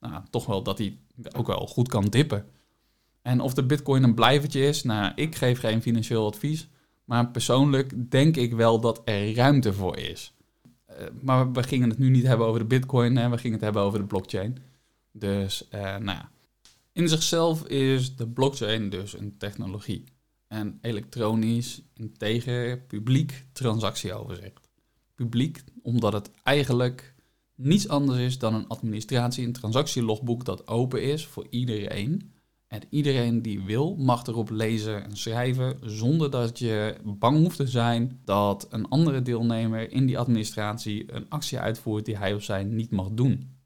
nou, 0.00 0.22
toch 0.30 0.46
wel 0.46 0.62
dat 0.62 0.78
hij 0.78 0.98
ook 1.36 1.46
wel 1.46 1.66
goed 1.66 1.88
kan 1.88 2.04
dippen. 2.04 2.46
En 3.22 3.40
of 3.40 3.54
de 3.54 3.64
bitcoin 3.64 4.02
een 4.02 4.14
blijvertje 4.14 4.66
is, 4.66 4.82
nou, 4.82 5.12
ik 5.14 5.34
geef 5.34 5.60
geen 5.60 5.82
financieel 5.82 6.26
advies, 6.26 6.68
maar 7.04 7.28
persoonlijk 7.28 8.10
denk 8.10 8.36
ik 8.36 8.52
wel 8.52 8.80
dat 8.80 9.02
er 9.04 9.34
ruimte 9.34 9.72
voor 9.72 9.98
is. 9.98 10.34
Eh, 10.96 11.06
maar 11.22 11.52
we 11.52 11.62
gingen 11.62 11.88
het 11.88 11.98
nu 11.98 12.10
niet 12.10 12.26
hebben 12.26 12.46
over 12.46 12.60
de 12.60 12.66
bitcoin, 12.66 13.16
hè, 13.16 13.28
we 13.28 13.38
gingen 13.38 13.52
het 13.54 13.64
hebben 13.64 13.82
over 13.82 13.98
de 13.98 14.04
blockchain. 14.04 14.58
Dus, 15.12 15.68
uh, 15.74 15.80
nou 15.80 16.04
ja. 16.04 16.30
In 16.92 17.08
zichzelf 17.08 17.66
is 17.66 18.16
de 18.16 18.28
blockchain 18.28 18.90
dus 18.90 19.18
een 19.18 19.36
technologie. 19.38 20.04
En 20.48 20.78
elektronisch, 20.80 21.82
integer, 21.94 22.78
publiek 22.78 23.46
transactieoverzicht. 23.52 24.68
Publiek, 25.14 25.62
omdat 25.82 26.12
het 26.12 26.30
eigenlijk 26.42 27.14
niets 27.54 27.88
anders 27.88 28.18
is 28.18 28.38
dan 28.38 28.54
een 28.54 28.68
administratie- 28.68 29.44
en 29.44 29.52
transactielogboek 29.52 30.44
dat 30.44 30.68
open 30.68 31.02
is 31.02 31.26
voor 31.26 31.46
iedereen. 31.50 32.32
En 32.74 32.82
iedereen 32.90 33.42
die 33.42 33.62
wil 33.62 33.96
mag 33.96 34.26
erop 34.26 34.50
lezen 34.50 35.04
en 35.04 35.16
schrijven 35.16 35.78
zonder 35.82 36.30
dat 36.30 36.58
je 36.58 36.96
bang 37.04 37.38
hoeft 37.38 37.56
te 37.56 37.66
zijn 37.66 38.20
dat 38.24 38.66
een 38.70 38.88
andere 38.88 39.22
deelnemer 39.22 39.92
in 39.92 40.06
die 40.06 40.18
administratie 40.18 41.12
een 41.12 41.28
actie 41.28 41.58
uitvoert 41.58 42.04
die 42.04 42.16
hij 42.16 42.34
of 42.34 42.42
zij 42.42 42.64
niet 42.64 42.90
mag 42.90 43.08
doen. 43.10 43.58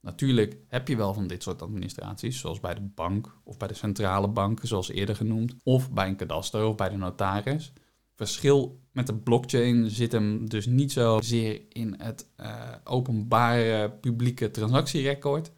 Natuurlijk 0.00 0.56
heb 0.68 0.88
je 0.88 0.96
wel 0.96 1.14
van 1.14 1.26
dit 1.26 1.42
soort 1.42 1.62
administraties, 1.62 2.38
zoals 2.38 2.60
bij 2.60 2.74
de 2.74 2.88
bank 2.94 3.38
of 3.44 3.56
bij 3.56 3.68
de 3.68 3.74
centrale 3.74 4.28
bank, 4.28 4.60
zoals 4.62 4.90
eerder 4.90 5.16
genoemd, 5.16 5.54
of 5.62 5.90
bij 5.90 6.08
een 6.08 6.16
kadaster 6.16 6.64
of 6.64 6.74
bij 6.74 6.88
de 6.88 6.96
notaris. 6.96 7.72
Verschil 8.14 8.80
met 8.92 9.06
de 9.06 9.14
blockchain 9.14 9.90
zit 9.90 10.12
hem 10.12 10.48
dus 10.48 10.66
niet 10.66 10.92
zozeer 10.92 11.60
in 11.68 11.94
het 11.98 12.28
uh, 12.40 12.72
openbare 12.84 13.90
publieke 13.90 14.50
transactierecord, 14.50 15.52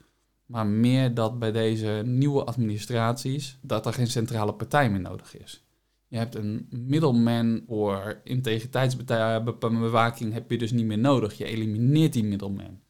maar 0.49 0.67
meer 0.67 1.14
dat 1.14 1.38
bij 1.38 1.52
deze 1.52 2.02
nieuwe 2.05 2.45
administraties 2.45 3.59
dat 3.62 3.87
er 3.87 3.93
geen 3.93 4.07
centrale 4.07 4.55
partij 4.55 4.90
meer 4.90 5.00
nodig 5.00 5.37
is. 5.37 5.64
Je 6.07 6.17
hebt 6.17 6.35
een 6.35 6.67
middleman 6.71 7.62
voor 7.67 8.21
integriteitsbewaking 8.25 10.33
heb 10.33 10.50
je 10.50 10.59
dus 10.59 10.73
niet 10.73 10.87
meer 10.87 10.99
nodig. 10.99 11.38
Je 11.38 11.45
elimineert 11.45 12.12
die 12.12 12.25
middleman. 12.25 12.81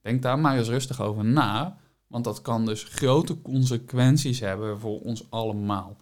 Denk 0.00 0.22
daar 0.22 0.38
maar 0.38 0.58
eens 0.58 0.68
rustig 0.68 1.00
over 1.00 1.24
na, 1.24 1.78
want 2.06 2.24
dat 2.24 2.42
kan 2.42 2.66
dus 2.66 2.84
grote 2.84 3.42
consequenties 3.42 4.40
hebben 4.40 4.80
voor 4.80 5.00
ons 5.00 5.30
allemaal. 5.30 5.96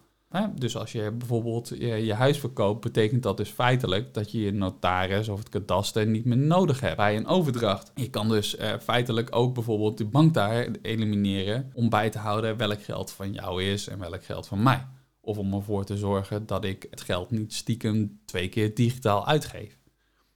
Dus 0.55 0.77
als 0.77 0.91
je 0.91 1.11
bijvoorbeeld 1.11 1.67
je, 1.77 2.13
huis 2.13 2.39
verkoopt, 2.39 2.81
betekent 2.81 3.23
dat 3.23 3.37
dus 3.37 3.49
feitelijk 3.49 4.13
dat 4.13 4.31
je 4.31 4.41
je 4.41 4.51
notaris 4.51 5.29
of 5.29 5.39
het 5.39 5.49
kadaster 5.49 6.07
niet 6.07 6.25
meer 6.25 6.37
nodig 6.37 6.79
hebt 6.79 6.97
bij 6.97 7.15
een 7.15 7.27
overdracht. 7.27 7.91
Je 7.95 8.09
kan 8.09 8.29
dus 8.29 8.57
uh, 8.57 8.73
feitelijk 8.81 9.35
ook 9.35 9.53
bijvoorbeeld 9.53 9.97
de 9.97 10.05
bank 10.05 10.33
daar 10.33 10.67
elimineren 10.81 11.71
om 11.73 11.89
bij 11.89 12.09
te 12.09 12.17
houden 12.17 12.57
welk 12.57 12.83
geld 12.83 13.11
van 13.11 13.33
jou 13.33 13.63
is 13.63 13.87
en 13.87 13.99
welk 13.99 14.23
geld 14.23 14.47
van 14.47 14.63
mij. 14.63 14.87
Of 15.21 15.37
om 15.37 15.53
ervoor 15.53 15.85
te 15.85 15.97
zorgen 15.97 16.45
dat 16.45 16.65
ik 16.65 16.87
het 16.89 17.01
geld 17.01 17.31
niet 17.31 17.53
stiekem 17.53 18.19
twee 18.25 18.49
keer 18.49 18.73
digitaal 18.73 19.27
uitgeef. 19.27 19.79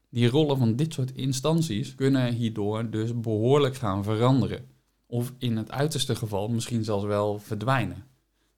Die 0.09 0.29
rollen 0.29 0.57
van 0.57 0.75
dit 0.75 0.93
soort 0.93 1.11
instanties 1.11 1.95
kunnen 1.95 2.33
hierdoor 2.33 2.89
dus 2.89 3.19
behoorlijk 3.19 3.75
gaan 3.75 4.03
veranderen. 4.03 4.65
Of 5.05 5.33
in 5.37 5.57
het 5.57 5.71
uiterste 5.71 6.15
geval 6.15 6.47
misschien 6.47 6.83
zelfs 6.83 7.05
wel 7.05 7.39
verdwijnen. 7.39 8.09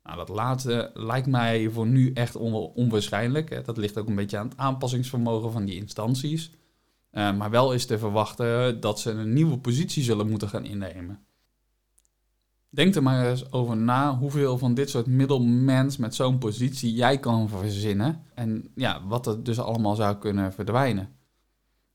Nou, 0.03 0.17
dat 0.17 0.29
laatste 0.29 0.91
lijkt 0.93 1.27
mij 1.27 1.69
voor 1.69 1.87
nu 1.87 2.13
echt 2.13 2.35
onwaarschijnlijk. 2.35 3.65
Dat 3.65 3.77
ligt 3.77 3.97
ook 3.97 4.07
een 4.07 4.15
beetje 4.15 4.37
aan 4.37 4.47
het 4.47 4.57
aanpassingsvermogen 4.57 5.51
van 5.51 5.65
die 5.65 5.75
instanties. 5.75 6.51
Uh, 7.11 7.37
maar 7.37 7.49
wel 7.49 7.73
is 7.73 7.85
te 7.85 7.99
verwachten 7.99 8.79
dat 8.79 8.99
ze 8.99 9.11
een 9.11 9.33
nieuwe 9.33 9.57
positie 9.57 10.03
zullen 10.03 10.29
moeten 10.29 10.49
gaan 10.49 10.65
innemen. 10.65 11.19
Denk 12.69 12.95
er 12.95 13.03
maar 13.03 13.29
eens 13.29 13.51
over 13.51 13.77
na 13.77 14.17
hoeveel 14.17 14.57
van 14.57 14.73
dit 14.73 14.89
soort 14.89 15.05
middelmens 15.05 15.97
met 15.97 16.15
zo'n 16.15 16.37
positie 16.37 16.93
jij 16.93 17.19
kan 17.19 17.49
verzinnen. 17.49 18.23
En 18.33 18.71
ja, 18.75 19.07
wat 19.07 19.27
er 19.27 19.43
dus 19.43 19.59
allemaal 19.59 19.95
zou 19.95 20.17
kunnen 20.17 20.53
verdwijnen. 20.53 21.09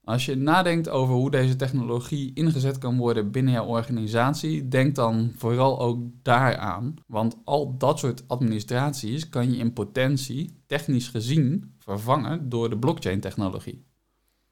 Als 0.06 0.26
je 0.26 0.34
nadenkt 0.34 0.88
over 0.88 1.14
hoe 1.14 1.30
deze 1.30 1.56
technologie 1.56 2.30
ingezet 2.34 2.78
kan 2.78 2.96
worden 2.96 3.30
binnen 3.30 3.52
jouw 3.52 3.66
organisatie, 3.66 4.68
denk 4.68 4.94
dan 4.94 5.32
vooral 5.36 5.80
ook 5.80 5.98
daaraan. 6.22 6.94
Want 7.06 7.36
al 7.44 7.76
dat 7.78 7.98
soort 7.98 8.28
administraties 8.28 9.28
kan 9.28 9.52
je 9.52 9.58
in 9.58 9.72
potentie, 9.72 10.62
technisch 10.66 11.08
gezien, 11.08 11.74
vervangen 11.78 12.48
door 12.48 12.70
de 12.70 12.78
blockchain-technologie. 12.78 13.84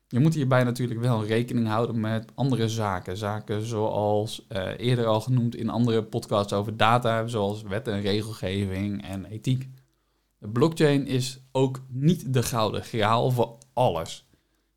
Je 0.08 0.20
moet 0.20 0.34
hierbij 0.34 0.64
natuurlijk 0.64 1.00
wel 1.00 1.25
rekening 1.25 1.66
houden 1.66 2.00
met 2.00 2.32
andere 2.34 2.68
zaken. 2.68 3.16
Zaken 3.16 3.66
zoals 3.66 4.46
uh, 4.49 4.68
eerder 4.76 5.06
al 5.06 5.20
genoemd 5.20 5.56
in 5.56 5.68
andere 5.68 6.04
podcasts 6.04 6.52
over 6.52 6.76
data, 6.76 7.26
zoals 7.26 7.62
wet 7.62 7.88
en 7.88 8.00
regelgeving 8.00 9.02
en 9.02 9.25
ethiek. 9.25 9.68
De 10.38 10.49
blockchain 10.49 11.06
is 11.06 11.40
ook 11.52 11.80
niet 11.88 12.32
de 12.32 12.42
gouden 12.42 12.82
graal 12.82 13.30
voor 13.30 13.58
alles. 13.73 14.25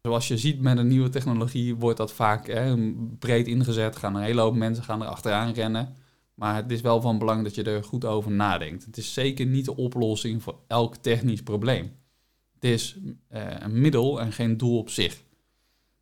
Zoals 0.08 0.28
je 0.28 0.38
ziet 0.38 0.62
met 0.62 0.78
een 0.78 0.88
nieuwe 0.88 1.10
technologie 1.10 1.76
wordt 1.76 1.98
dat 1.98 2.14
vaak 2.14 2.48
hè, 2.48 2.94
breed 3.20 3.48
ingezet. 3.48 3.96
Gaan 3.96 4.16
een 4.16 4.24
hele 4.24 4.42
hoop 4.42 4.56
mensen 4.56 4.84
gaan 4.84 5.02
er 5.02 5.08
achteraan 5.08 5.54
rennen. 5.54 5.96
Maar 6.34 6.56
het 6.56 6.72
is 6.72 6.82
wel 6.82 7.02
van 7.02 7.18
belang 7.18 7.44
dat 7.44 7.56
je 7.56 7.64
er 7.64 7.84
goed 7.84 8.06
over 8.06 8.32
nadenkt. 8.32 8.86
Het 8.86 8.98
is 8.98 9.14
zeker 9.14 9.46
niet 9.46 9.66
de 9.66 9.76
oplossing 9.76 10.44
voor 10.44 10.60
elk 10.68 10.96
technisch 10.96 11.44
probleem. 11.44 11.92
Het 12.54 12.64
is 12.64 12.98
eh, 13.28 13.42
een 13.60 13.82
middel 13.82 14.22
en 14.22 14.32
geen 14.32 14.58
doel 14.58 14.78
op 14.78 14.90
zich. 14.90 15.24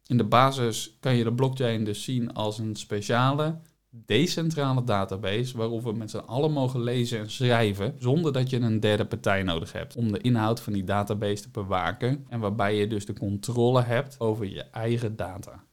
In 0.06 0.18
de 0.18 0.24
basis 0.24 0.98
kan 1.00 1.16
je 1.16 1.24
de 1.24 1.34
blockchain 1.34 1.84
dus 1.84 2.04
zien 2.04 2.34
als 2.34 2.60
een 2.60 2.76
speciale 2.76 3.60
decentrale 4.06 4.84
database 4.84 5.58
waarop 5.58 5.84
we 5.84 5.94
met 5.94 6.10
z'n 6.10 6.18
allen 6.18 6.52
mogen 6.52 6.84
lezen 6.84 7.20
en 7.20 7.30
schrijven 7.30 7.96
zonder 8.00 8.34
dat 8.34 8.50
je 8.50 8.60
een 8.60 8.80
derde 8.80 9.06
partij 9.06 9.44
nodig 9.44 9.72
hebt 9.72 9.96
om 9.96 10.12
de 10.12 10.22
inhoud 10.22 10.60
van 10.60 10.74
die 10.74 10.84
database 10.84 11.42
te 11.42 11.50
bewaken 11.50 12.26
en 12.30 12.40
waarbij 12.40 12.76
je 12.76 12.88
dus 12.88 13.06
de 13.06 13.14
controle 13.14 13.82
hebt 13.82 14.20
over 14.20 14.46
je 14.46 14.64
eigen 14.64 15.16
data. 15.16 15.64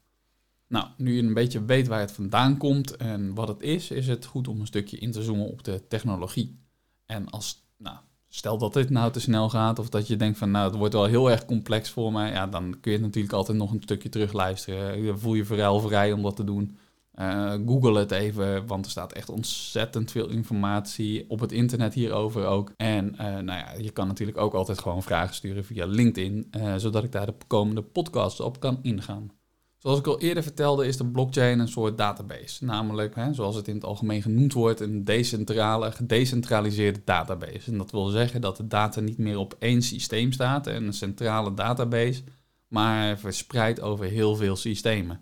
Nou, 0.73 0.87
nu 0.97 1.14
je 1.14 1.23
een 1.23 1.35
beetje 1.35 1.64
weet 1.64 1.87
waar 1.87 2.00
het 2.00 2.12
vandaan 2.12 2.57
komt 2.57 2.97
en 2.97 3.35
wat 3.35 3.49
het 3.49 3.62
is, 3.62 3.91
is 3.91 4.07
het 4.07 4.25
goed 4.25 4.49
om 4.49 4.61
een 4.61 4.67
stukje 4.67 4.99
in 4.99 5.11
te 5.11 5.23
zoomen 5.23 5.47
op 5.47 5.64
de 5.64 5.87
technologie. 5.88 6.59
En 7.07 7.31
als, 7.31 7.62
nou, 7.76 7.97
stel 8.29 8.59
dat 8.59 8.73
dit 8.73 8.91
nou 8.91 9.12
te 9.12 9.21
snel 9.21 9.49
gaat 9.49 9.79
of 9.79 9.88
dat 9.88 10.07
je 10.07 10.17
denkt 10.17 10.38
van 10.38 10.50
nou, 10.50 10.69
het 10.69 10.76
wordt 10.76 10.95
wel 10.95 11.05
heel 11.05 11.31
erg 11.31 11.45
complex 11.45 11.91
voor 11.91 12.12
me, 12.12 12.26
ja, 12.26 12.47
dan 12.47 12.81
kun 12.81 12.93
je 12.93 12.99
natuurlijk 12.99 13.35
altijd 13.35 13.59
nog 13.59 13.73
een 13.73 13.83
stukje 13.83 14.09
terugluisteren. 14.09 15.02
Je 15.02 15.17
voel 15.17 15.35
je 15.35 15.45
vrij 15.45 16.12
om 16.12 16.23
dat 16.23 16.37
te 16.37 16.45
doen. 16.45 16.76
Uh, 17.21 17.52
Google 17.66 17.99
het 17.99 18.11
even, 18.11 18.66
want 18.66 18.85
er 18.85 18.90
staat 18.90 19.12
echt 19.12 19.28
ontzettend 19.28 20.11
veel 20.11 20.28
informatie 20.28 21.25
op 21.28 21.40
het 21.40 21.52
internet 21.52 21.95
hierover 21.95 22.47
ook. 22.47 22.73
En 22.76 23.12
uh, 23.12 23.19
nou 23.21 23.45
ja, 23.45 23.73
je 23.78 23.90
kan 23.90 24.07
natuurlijk 24.07 24.38
ook 24.38 24.54
altijd 24.54 24.78
gewoon 24.78 25.02
vragen 25.02 25.35
sturen 25.35 25.64
via 25.64 25.87
LinkedIn, 25.87 26.50
uh, 26.57 26.75
zodat 26.76 27.04
ik 27.04 27.12
daar 27.12 27.26
de 27.26 27.35
komende 27.47 27.83
podcasts 27.83 28.40
op 28.40 28.61
kan 28.61 28.78
ingaan. 28.83 29.31
Zoals 29.78 29.99
ik 29.99 30.07
al 30.07 30.21
eerder 30.21 30.42
vertelde, 30.42 30.87
is 30.87 30.97
de 30.97 31.07
blockchain 31.07 31.59
een 31.59 31.69
soort 31.69 31.99
database. 31.99 32.64
Namelijk, 32.64 33.14
hè, 33.14 33.35
zoals 33.35 33.57
het 33.57 33.69
in 33.69 33.75
het 33.75 33.85
algemeen 33.85 34.23
genoemd 34.23 34.52
wordt, 34.52 34.81
een 34.81 35.04
decentrale, 35.04 35.92
gedecentraliseerde 35.92 37.00
database. 37.04 37.71
En 37.71 37.78
dat 37.78 37.90
wil 37.90 38.07
zeggen 38.07 38.40
dat 38.40 38.57
de 38.57 38.66
data 38.66 39.00
niet 39.00 39.19
meer 39.19 39.38
op 39.38 39.57
één 39.59 39.83
systeem 39.83 40.33
staat, 40.33 40.66
en 40.66 40.85
een 40.85 40.92
centrale 40.92 41.54
database, 41.54 42.23
maar 42.69 43.19
verspreid 43.19 43.81
over 43.81 44.04
heel 44.04 44.37
veel 44.37 44.57
systemen. 44.57 45.21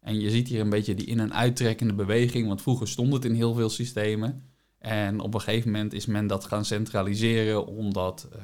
En 0.00 0.20
je 0.20 0.30
ziet 0.30 0.48
hier 0.48 0.60
een 0.60 0.70
beetje 0.70 0.94
die 0.94 1.06
in- 1.06 1.20
en 1.20 1.34
uittrekkende 1.34 1.94
beweging, 1.94 2.46
want 2.46 2.62
vroeger 2.62 2.88
stond 2.88 3.12
het 3.12 3.24
in 3.24 3.34
heel 3.34 3.54
veel 3.54 3.68
systemen. 3.68 4.42
En 4.78 5.20
op 5.20 5.34
een 5.34 5.40
gegeven 5.40 5.70
moment 5.70 5.92
is 5.92 6.06
men 6.06 6.26
dat 6.26 6.44
gaan 6.44 6.64
centraliseren, 6.64 7.66
omdat 7.66 8.28
uh, 8.36 8.42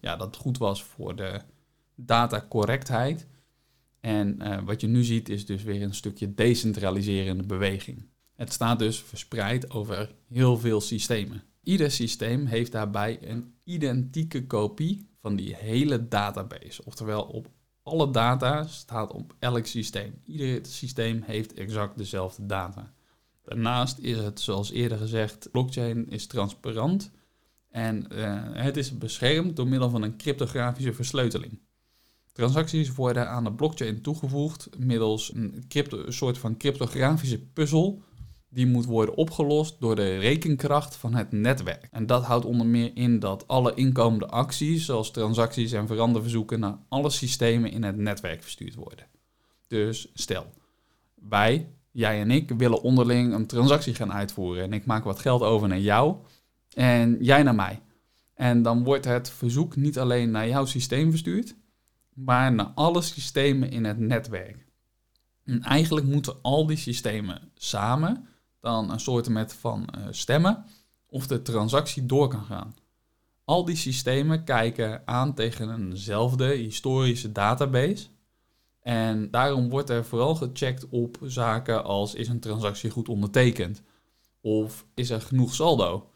ja, 0.00 0.16
dat 0.16 0.36
goed 0.36 0.58
was 0.58 0.82
voor 0.82 1.16
de 1.16 1.40
datacorrectheid. 1.94 3.26
En 4.00 4.38
uh, 4.42 4.58
wat 4.64 4.80
je 4.80 4.86
nu 4.86 5.04
ziet 5.04 5.28
is 5.28 5.46
dus 5.46 5.62
weer 5.62 5.82
een 5.82 5.94
stukje 5.94 6.34
decentraliserende 6.34 7.46
beweging. 7.46 8.06
Het 8.36 8.52
staat 8.52 8.78
dus 8.78 9.00
verspreid 9.02 9.70
over 9.70 10.14
heel 10.28 10.58
veel 10.58 10.80
systemen. 10.80 11.42
Ieder 11.62 11.90
systeem 11.90 12.46
heeft 12.46 12.72
daarbij 12.72 13.18
een 13.30 13.54
identieke 13.64 14.46
kopie 14.46 15.08
van 15.20 15.36
die 15.36 15.56
hele 15.56 16.08
database. 16.08 16.84
Oftewel, 16.84 17.22
op 17.22 17.48
alle 17.82 18.10
data 18.10 18.66
staat 18.66 19.12
op 19.12 19.34
elk 19.38 19.66
systeem. 19.66 20.20
Ieder 20.24 20.66
systeem 20.66 21.22
heeft 21.22 21.54
exact 21.54 21.98
dezelfde 21.98 22.46
data. 22.46 22.92
Daarnaast 23.42 23.98
is 23.98 24.18
het, 24.18 24.40
zoals 24.40 24.70
eerder 24.70 24.98
gezegd, 24.98 25.48
blockchain 25.50 26.08
is 26.08 26.26
transparant 26.26 27.10
en 27.70 28.06
uh, 28.12 28.42
het 28.52 28.76
is 28.76 28.98
beschermd 28.98 29.56
door 29.56 29.66
middel 29.66 29.90
van 29.90 30.02
een 30.02 30.16
cryptografische 30.16 30.92
versleuteling. 30.92 31.60
Transacties 32.32 32.94
worden 32.94 33.28
aan 33.28 33.44
de 33.44 33.52
blockchain 33.52 34.02
toegevoegd 34.02 34.68
middels 34.78 35.34
een, 35.34 35.64
crypto, 35.68 35.98
een 35.98 36.12
soort 36.12 36.38
van 36.38 36.56
cryptografische 36.56 37.40
puzzel 37.40 38.02
die 38.54 38.66
moet 38.66 38.84
worden 38.84 39.14
opgelost 39.14 39.80
door 39.80 39.96
de 39.96 40.18
rekenkracht 40.18 40.96
van 40.96 41.14
het 41.14 41.32
netwerk. 41.32 41.88
En 41.90 42.06
dat 42.06 42.24
houdt 42.24 42.44
onder 42.44 42.66
meer 42.66 42.90
in 42.94 43.18
dat 43.18 43.48
alle 43.48 43.74
inkomende 43.74 44.26
acties, 44.26 44.84
zoals 44.84 45.10
transacties 45.10 45.72
en 45.72 45.86
veranderverzoeken, 45.86 46.60
naar 46.60 46.78
alle 46.88 47.10
systemen 47.10 47.70
in 47.70 47.82
het 47.82 47.96
netwerk 47.96 48.42
verstuurd 48.42 48.74
worden. 48.74 49.06
Dus 49.68 50.10
stel, 50.14 50.46
wij, 51.14 51.68
jij 51.90 52.20
en 52.20 52.30
ik, 52.30 52.50
willen 52.50 52.82
onderling 52.82 53.34
een 53.34 53.46
transactie 53.46 53.94
gaan 53.94 54.12
uitvoeren 54.12 54.64
en 54.64 54.72
ik 54.72 54.86
maak 54.86 55.04
wat 55.04 55.18
geld 55.18 55.42
over 55.42 55.68
naar 55.68 55.80
jou 55.80 56.16
en 56.74 57.16
jij 57.20 57.42
naar 57.42 57.54
mij. 57.54 57.80
En 58.34 58.62
dan 58.62 58.84
wordt 58.84 59.04
het 59.04 59.30
verzoek 59.30 59.76
niet 59.76 59.98
alleen 59.98 60.30
naar 60.30 60.48
jouw 60.48 60.64
systeem 60.64 61.10
verstuurd, 61.10 61.54
maar 62.14 62.52
naar 62.52 62.70
alle 62.74 63.02
systemen 63.02 63.70
in 63.70 63.84
het 63.84 63.98
netwerk. 63.98 64.66
En 65.44 65.62
eigenlijk 65.62 66.06
moeten 66.06 66.34
al 66.42 66.66
die 66.66 66.76
systemen 66.76 67.50
samen 67.54 68.26
dan 68.62 68.90
een 68.90 69.00
soort 69.00 69.28
met 69.28 69.54
van 69.54 69.88
uh, 69.98 70.06
stemmen 70.10 70.64
of 71.06 71.26
de 71.26 71.42
transactie 71.42 72.06
door 72.06 72.28
kan 72.28 72.44
gaan. 72.44 72.74
Al 73.44 73.64
die 73.64 73.76
systemen 73.76 74.44
kijken 74.44 75.02
aan 75.04 75.34
tegen 75.34 75.74
eenzelfde 75.74 76.46
historische 76.46 77.32
database. 77.32 78.06
En 78.80 79.30
daarom 79.30 79.70
wordt 79.70 79.90
er 79.90 80.04
vooral 80.04 80.34
gecheckt 80.34 80.88
op 80.88 81.18
zaken 81.22 81.84
als 81.84 82.14
is 82.14 82.28
een 82.28 82.40
transactie 82.40 82.90
goed 82.90 83.08
ondertekend 83.08 83.82
of 84.40 84.86
is 84.94 85.10
er 85.10 85.20
genoeg 85.20 85.54
saldo. 85.54 86.10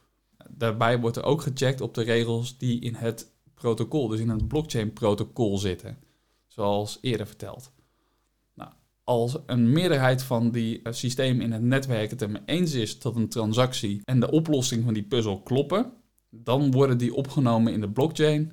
Daarbij 0.51 1.01
wordt 1.01 1.17
er 1.17 1.25
ook 1.25 1.43
gecheckt 1.43 1.81
op 1.81 1.95
de 1.95 2.03
regels 2.03 2.59
die 2.59 2.81
in 2.81 2.95
het 2.95 3.33
protocol, 3.55 4.09
dus 4.09 4.21
in 4.21 4.29
het 4.29 4.49
blockchain 4.49 4.93
protocol 4.93 5.59
zitten, 5.59 5.99
zoals 6.47 6.99
eerder 7.01 7.27
verteld 7.27 7.75
als 9.07 9.37
een 9.47 9.73
meerderheid 9.73 10.23
van 10.23 10.51
die 10.51 10.81
uh, 10.83 10.93
systemen 10.93 11.43
in 11.43 11.53
het 11.53 11.63
netwerk 11.63 12.11
het 12.11 12.23
ermee 12.23 12.43
eens 12.45 12.73
is 12.73 12.99
dat 12.99 13.17
een 13.17 13.29
transactie 13.29 14.01
en 14.05 14.21
de 14.21 14.31
oplossing 14.31 14.85
van 14.85 14.95
die 14.95 15.03
puzzel 15.03 15.43
kloppen, 15.43 15.93
dan 16.31 16.71
worden 16.71 16.99
die 16.99 17.15
opgenomen 17.15 17.73
in 17.73 17.81
de 17.81 17.91
blockchain 17.91 18.53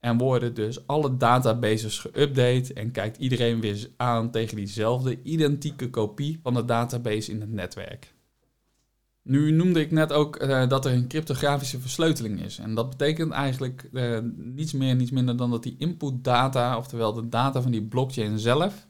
en 0.00 0.18
worden 0.18 0.54
dus 0.54 0.86
alle 0.86 1.16
databases 1.16 2.06
geüpdate 2.06 2.72
en 2.74 2.90
kijkt 2.90 3.16
iedereen 3.16 3.60
weer 3.60 3.90
aan 3.96 4.30
tegen 4.30 4.56
diezelfde 4.56 5.22
identieke 5.22 5.90
kopie 5.90 6.38
van 6.42 6.54
de 6.54 6.64
database 6.64 7.30
in 7.30 7.40
het 7.40 7.52
netwerk. 7.52 8.14
Nu 9.22 9.50
noemde 9.50 9.80
ik 9.80 9.90
net 9.90 10.12
ook 10.12 10.42
uh, 10.42 10.68
dat 10.68 10.84
er 10.84 10.92
een 10.92 11.08
cryptografische 11.08 11.80
versleuteling 11.80 12.42
is. 12.42 12.58
En 12.58 12.74
dat 12.74 12.90
betekent 12.90 13.32
eigenlijk 13.32 13.88
uh, 13.92 14.18
niets 14.36 14.72
meer, 14.72 14.94
niets 14.94 15.10
minder 15.10 15.36
dan 15.36 15.50
dat 15.50 15.62
die 15.62 15.76
input 15.78 16.24
data, 16.24 16.76
oftewel 16.76 17.12
de 17.12 17.28
data 17.28 17.62
van 17.62 17.70
die 17.70 17.82
blockchain 17.82 18.38
zelf, 18.38 18.87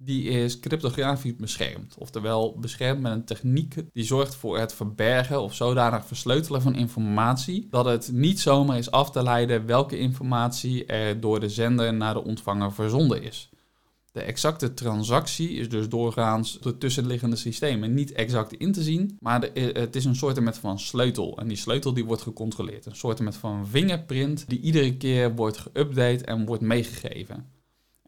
die 0.00 0.24
is 0.24 0.60
cryptografisch 0.60 1.36
beschermd. 1.36 1.94
Oftewel 1.98 2.58
beschermd 2.58 3.00
met 3.00 3.12
een 3.12 3.24
techniek 3.24 3.74
die 3.92 4.04
zorgt 4.04 4.34
voor 4.34 4.58
het 4.58 4.74
verbergen 4.74 5.40
of 5.40 5.54
zodanig 5.54 6.06
versleutelen 6.06 6.62
van 6.62 6.74
informatie 6.74 7.66
dat 7.70 7.84
het 7.84 8.10
niet 8.12 8.40
zomaar 8.40 8.78
is 8.78 8.90
af 8.90 9.10
te 9.10 9.22
leiden 9.22 9.66
welke 9.66 9.98
informatie 9.98 10.86
er 10.86 11.20
door 11.20 11.40
de 11.40 11.48
zender 11.48 11.94
naar 11.94 12.14
de 12.14 12.24
ontvanger 12.24 12.72
verzonden 12.72 13.22
is. 13.22 13.50
De 14.12 14.20
exacte 14.22 14.74
transactie 14.74 15.50
is 15.50 15.68
dus 15.68 15.88
doorgaans 15.88 16.58
de 16.60 16.78
tussenliggende 16.78 17.36
systemen 17.36 17.94
niet 17.94 18.12
exact 18.12 18.52
in 18.52 18.72
te 18.72 18.82
zien, 18.82 19.16
maar 19.20 19.40
de, 19.40 19.70
het 19.72 19.96
is 19.96 20.04
een 20.04 20.16
soort 20.16 20.58
van 20.58 20.78
sleutel. 20.78 21.38
En 21.38 21.48
die 21.48 21.56
sleutel 21.56 21.92
die 21.92 22.04
wordt 22.04 22.22
gecontroleerd. 22.22 22.86
Een 22.86 22.96
soort 22.96 23.20
van 23.30 23.66
fingerprint 23.68 24.48
die 24.48 24.60
iedere 24.60 24.96
keer 24.96 25.34
wordt 25.34 25.68
geüpdate 25.68 26.24
en 26.24 26.46
wordt 26.46 26.62
meegegeven. 26.62 27.57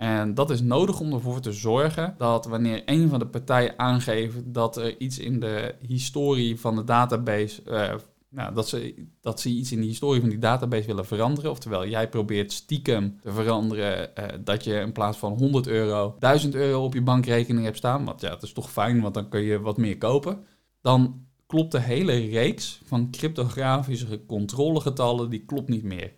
En 0.00 0.34
dat 0.34 0.50
is 0.50 0.60
nodig 0.60 1.00
om 1.00 1.12
ervoor 1.12 1.40
te 1.40 1.52
zorgen 1.52 2.14
dat 2.18 2.46
wanneer 2.46 2.82
een 2.86 3.08
van 3.08 3.18
de 3.18 3.26
partijen 3.26 3.78
aangeeft 3.78 4.54
dat 4.54 4.76
er 4.76 5.00
iets 5.00 5.18
in 5.18 5.40
de 5.40 5.74
historie 5.86 6.60
van 6.60 6.76
de 6.76 6.84
database, 6.84 7.62
uh, 7.66 7.94
nou, 8.28 8.54
dat, 8.54 8.68
ze, 8.68 9.06
dat 9.20 9.40
ze 9.40 9.48
iets 9.48 9.72
in 9.72 9.80
de 9.80 9.86
historie 9.86 10.20
van 10.20 10.28
die 10.30 10.38
database 10.38 10.86
willen 10.86 11.06
veranderen, 11.06 11.50
oftewel 11.50 11.86
jij 11.86 12.08
probeert 12.08 12.52
stiekem 12.52 13.18
te 13.20 13.32
veranderen 13.32 14.10
uh, 14.18 14.24
dat 14.44 14.64
je 14.64 14.74
in 14.74 14.92
plaats 14.92 15.18
van 15.18 15.32
100 15.32 15.66
euro 15.66 16.16
1000 16.18 16.54
euro 16.54 16.84
op 16.84 16.94
je 16.94 17.02
bankrekening 17.02 17.64
hebt 17.64 17.76
staan, 17.76 18.04
want 18.04 18.20
ja, 18.20 18.28
dat 18.28 18.42
is 18.42 18.52
toch 18.52 18.70
fijn, 18.70 19.00
want 19.00 19.14
dan 19.14 19.28
kun 19.28 19.42
je 19.42 19.60
wat 19.60 19.76
meer 19.76 19.98
kopen, 19.98 20.44
dan 20.80 21.26
klopt 21.46 21.72
de 21.72 21.80
hele 21.80 22.12
reeks 22.12 22.80
van 22.84 23.10
cryptografische 23.10 24.26
controlegetallen, 24.26 25.30
die 25.30 25.44
klopt 25.44 25.68
niet 25.68 25.84
meer. 25.84 26.12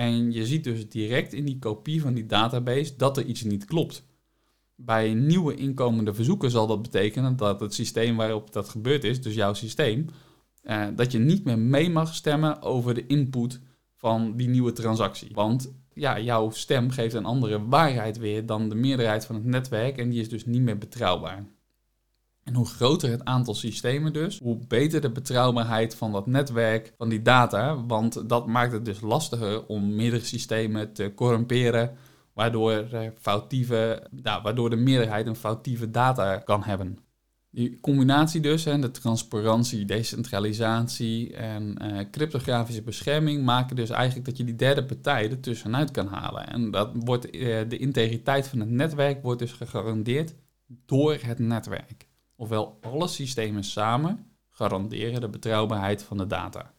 En 0.00 0.32
je 0.32 0.46
ziet 0.46 0.64
dus 0.64 0.88
direct 0.88 1.32
in 1.32 1.44
die 1.44 1.58
kopie 1.58 2.00
van 2.00 2.14
die 2.14 2.26
database 2.26 2.96
dat 2.96 3.16
er 3.16 3.24
iets 3.24 3.42
niet 3.42 3.64
klopt. 3.64 4.04
Bij 4.74 5.14
nieuwe 5.14 5.54
inkomende 5.54 6.14
verzoeken 6.14 6.50
zal 6.50 6.66
dat 6.66 6.82
betekenen 6.82 7.36
dat 7.36 7.60
het 7.60 7.74
systeem 7.74 8.16
waarop 8.16 8.52
dat 8.52 8.68
gebeurd 8.68 9.04
is, 9.04 9.22
dus 9.22 9.34
jouw 9.34 9.54
systeem, 9.54 10.06
eh, 10.62 10.86
dat 10.96 11.12
je 11.12 11.18
niet 11.18 11.44
meer 11.44 11.58
mee 11.58 11.90
mag 11.90 12.14
stemmen 12.14 12.62
over 12.62 12.94
de 12.94 13.06
input 13.06 13.60
van 13.96 14.36
die 14.36 14.48
nieuwe 14.48 14.72
transactie. 14.72 15.30
Want 15.32 15.72
ja, 15.94 16.20
jouw 16.20 16.50
stem 16.50 16.90
geeft 16.90 17.14
een 17.14 17.24
andere 17.24 17.66
waarheid 17.66 18.18
weer 18.18 18.46
dan 18.46 18.68
de 18.68 18.74
meerderheid 18.74 19.26
van 19.26 19.34
het 19.34 19.44
netwerk 19.44 19.98
en 19.98 20.08
die 20.08 20.20
is 20.20 20.28
dus 20.28 20.46
niet 20.46 20.62
meer 20.62 20.78
betrouwbaar. 20.78 21.46
En 22.50 22.56
hoe 22.56 22.66
groter 22.66 23.10
het 23.10 23.24
aantal 23.24 23.54
systemen 23.54 24.12
dus, 24.12 24.38
hoe 24.38 24.58
beter 24.68 25.00
de 25.00 25.10
betrouwbaarheid 25.10 25.94
van 25.94 26.12
dat 26.12 26.26
netwerk, 26.26 26.92
van 26.96 27.08
die 27.08 27.22
data. 27.22 27.86
Want 27.86 28.28
dat 28.28 28.46
maakt 28.46 28.72
het 28.72 28.84
dus 28.84 29.00
lastiger 29.00 29.66
om 29.66 29.94
meerdere 29.94 30.24
systemen 30.24 30.92
te 30.92 31.12
corrumperen, 31.14 31.90
waardoor, 32.32 32.86
foutieve, 33.20 34.06
nou, 34.22 34.42
waardoor 34.42 34.70
de 34.70 34.76
meerderheid 34.76 35.26
een 35.26 35.36
foutieve 35.36 35.90
data 35.90 36.36
kan 36.36 36.62
hebben. 36.62 36.98
Die 37.50 37.80
combinatie 37.80 38.40
dus, 38.40 38.64
hè, 38.64 38.78
de 38.78 38.90
transparantie, 38.90 39.84
decentralisatie 39.84 41.34
en 41.34 41.76
uh, 41.82 41.98
cryptografische 42.10 42.82
bescherming, 42.82 43.44
maken 43.44 43.76
dus 43.76 43.90
eigenlijk 43.90 44.26
dat 44.26 44.36
je 44.36 44.44
die 44.44 44.56
derde 44.56 44.84
partij 44.84 45.30
er 45.30 45.40
tussenuit 45.40 45.90
kan 45.90 46.06
halen. 46.06 46.46
En 46.46 46.70
dat 46.70 46.90
wordt, 46.94 47.34
uh, 47.34 47.58
de 47.68 47.78
integriteit 47.78 48.48
van 48.48 48.60
het 48.60 48.70
netwerk 48.70 49.22
wordt 49.22 49.40
dus 49.40 49.52
gegarandeerd 49.52 50.34
door 50.86 51.16
het 51.20 51.38
netwerk 51.38 52.08
ofwel 52.40 52.78
alle 52.80 53.08
systemen 53.08 53.64
samen 53.64 54.26
garanderen 54.48 55.20
de 55.20 55.28
betrouwbaarheid 55.28 56.02
van 56.02 56.16
de 56.16 56.26
data. 56.26 56.72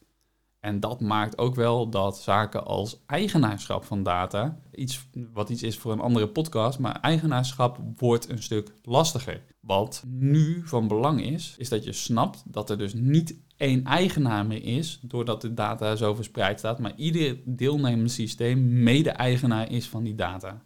En 0.60 0.80
dat 0.80 1.00
maakt 1.00 1.38
ook 1.38 1.54
wel 1.54 1.88
dat 1.88 2.18
zaken 2.18 2.64
als 2.64 3.02
eigenaarschap 3.06 3.84
van 3.84 4.02
data, 4.02 4.58
iets 4.74 5.08
wat 5.32 5.48
iets 5.48 5.62
is 5.62 5.78
voor 5.78 5.92
een 5.92 6.00
andere 6.00 6.28
podcast, 6.28 6.78
maar 6.78 7.00
eigenaarschap 7.00 7.78
wordt 7.96 8.28
een 8.28 8.42
stuk 8.42 8.72
lastiger. 8.82 9.42
Wat 9.60 10.04
nu 10.06 10.62
van 10.64 10.88
belang 10.88 11.22
is, 11.24 11.54
is 11.58 11.68
dat 11.68 11.84
je 11.84 11.92
snapt 11.92 12.42
dat 12.46 12.70
er 12.70 12.78
dus 12.78 12.94
niet 12.94 13.34
één 13.56 13.84
eigenaar 13.84 14.46
meer 14.46 14.64
is, 14.64 14.98
doordat 15.02 15.40
de 15.40 15.54
data 15.54 15.96
zo 15.96 16.14
verspreid 16.14 16.58
staat, 16.58 16.78
maar 16.78 16.94
ieder 16.96 17.40
deelnemend 17.44 18.10
systeem 18.10 18.82
mede-eigenaar 18.82 19.70
is 19.70 19.88
van 19.88 20.02
die 20.02 20.14
data. 20.14 20.64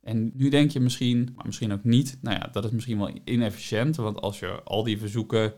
En 0.00 0.30
nu 0.34 0.48
denk 0.48 0.70
je 0.70 0.80
misschien, 0.80 1.32
maar 1.36 1.46
misschien 1.46 1.72
ook 1.72 1.84
niet, 1.84 2.18
nou 2.22 2.36
ja, 2.36 2.48
dat 2.52 2.64
is 2.64 2.70
misschien 2.70 2.98
wel 2.98 3.10
inefficiënt, 3.24 3.96
want 3.96 4.20
als 4.20 4.38
je 4.38 4.62
al 4.64 4.82
die 4.82 4.98
verzoeken 4.98 5.52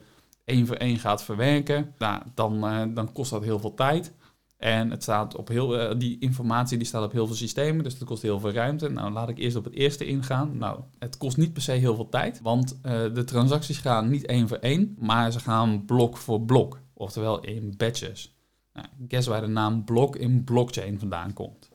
één 0.45 0.67
voor 0.67 0.77
één 0.77 0.99
gaat 0.99 1.25
verwerken, 1.25 1.95
nou, 1.99 2.23
dan, 2.35 2.55
uh, 2.55 2.83
dan 2.95 3.13
kost 3.13 3.31
dat 3.31 3.45
heel 3.45 3.59
veel 3.59 3.75
tijd. 3.75 4.15
En 4.63 4.91
het 4.91 5.03
staat 5.03 5.37
op 5.37 5.49
heel, 5.49 5.79
eh, 5.79 5.99
die 5.99 6.19
informatie 6.19 6.79
die 6.79 6.87
staat 6.87 7.05
op 7.05 7.13
heel 7.13 7.27
veel 7.27 7.37
systemen, 7.37 7.85
dus 7.85 7.99
dat 7.99 8.09
kost 8.09 8.23
heel 8.23 8.41
veel 8.41 8.53
ruimte. 8.53 8.89
Nou, 8.89 9.13
laat 9.13 9.29
ik 9.29 9.39
eerst 9.39 9.57
op 9.57 9.65
het 9.65 9.75
eerste 9.75 10.07
ingaan. 10.07 10.59
Nou, 10.59 10.81
het 10.99 11.17
kost 11.17 11.37
niet 11.37 11.53
per 11.53 11.63
se 11.63 11.73
heel 11.73 11.95
veel 11.95 12.09
tijd, 12.09 12.41
want 12.41 12.79
uh, 12.83 12.93
de 13.15 13.25
transacties 13.25 13.79
gaan 13.79 14.11
niet 14.11 14.27
één 14.27 14.49
voor 14.49 14.57
één, 14.57 14.97
maar 14.99 15.33
ze 15.33 15.41
gaan 15.41 15.85
blok 15.85 16.17
voor 16.17 16.41
blok, 16.41 16.81
oftewel 16.95 17.41
in 17.41 17.75
batches. 17.77 18.37
Nou, 18.73 18.87
guess 19.09 19.27
waar 19.27 19.41
de 19.41 19.47
naam 19.47 19.85
blok 19.85 20.17
in 20.17 20.45
blockchain 20.45 20.99
vandaan 20.99 21.33
komt. 21.33 21.72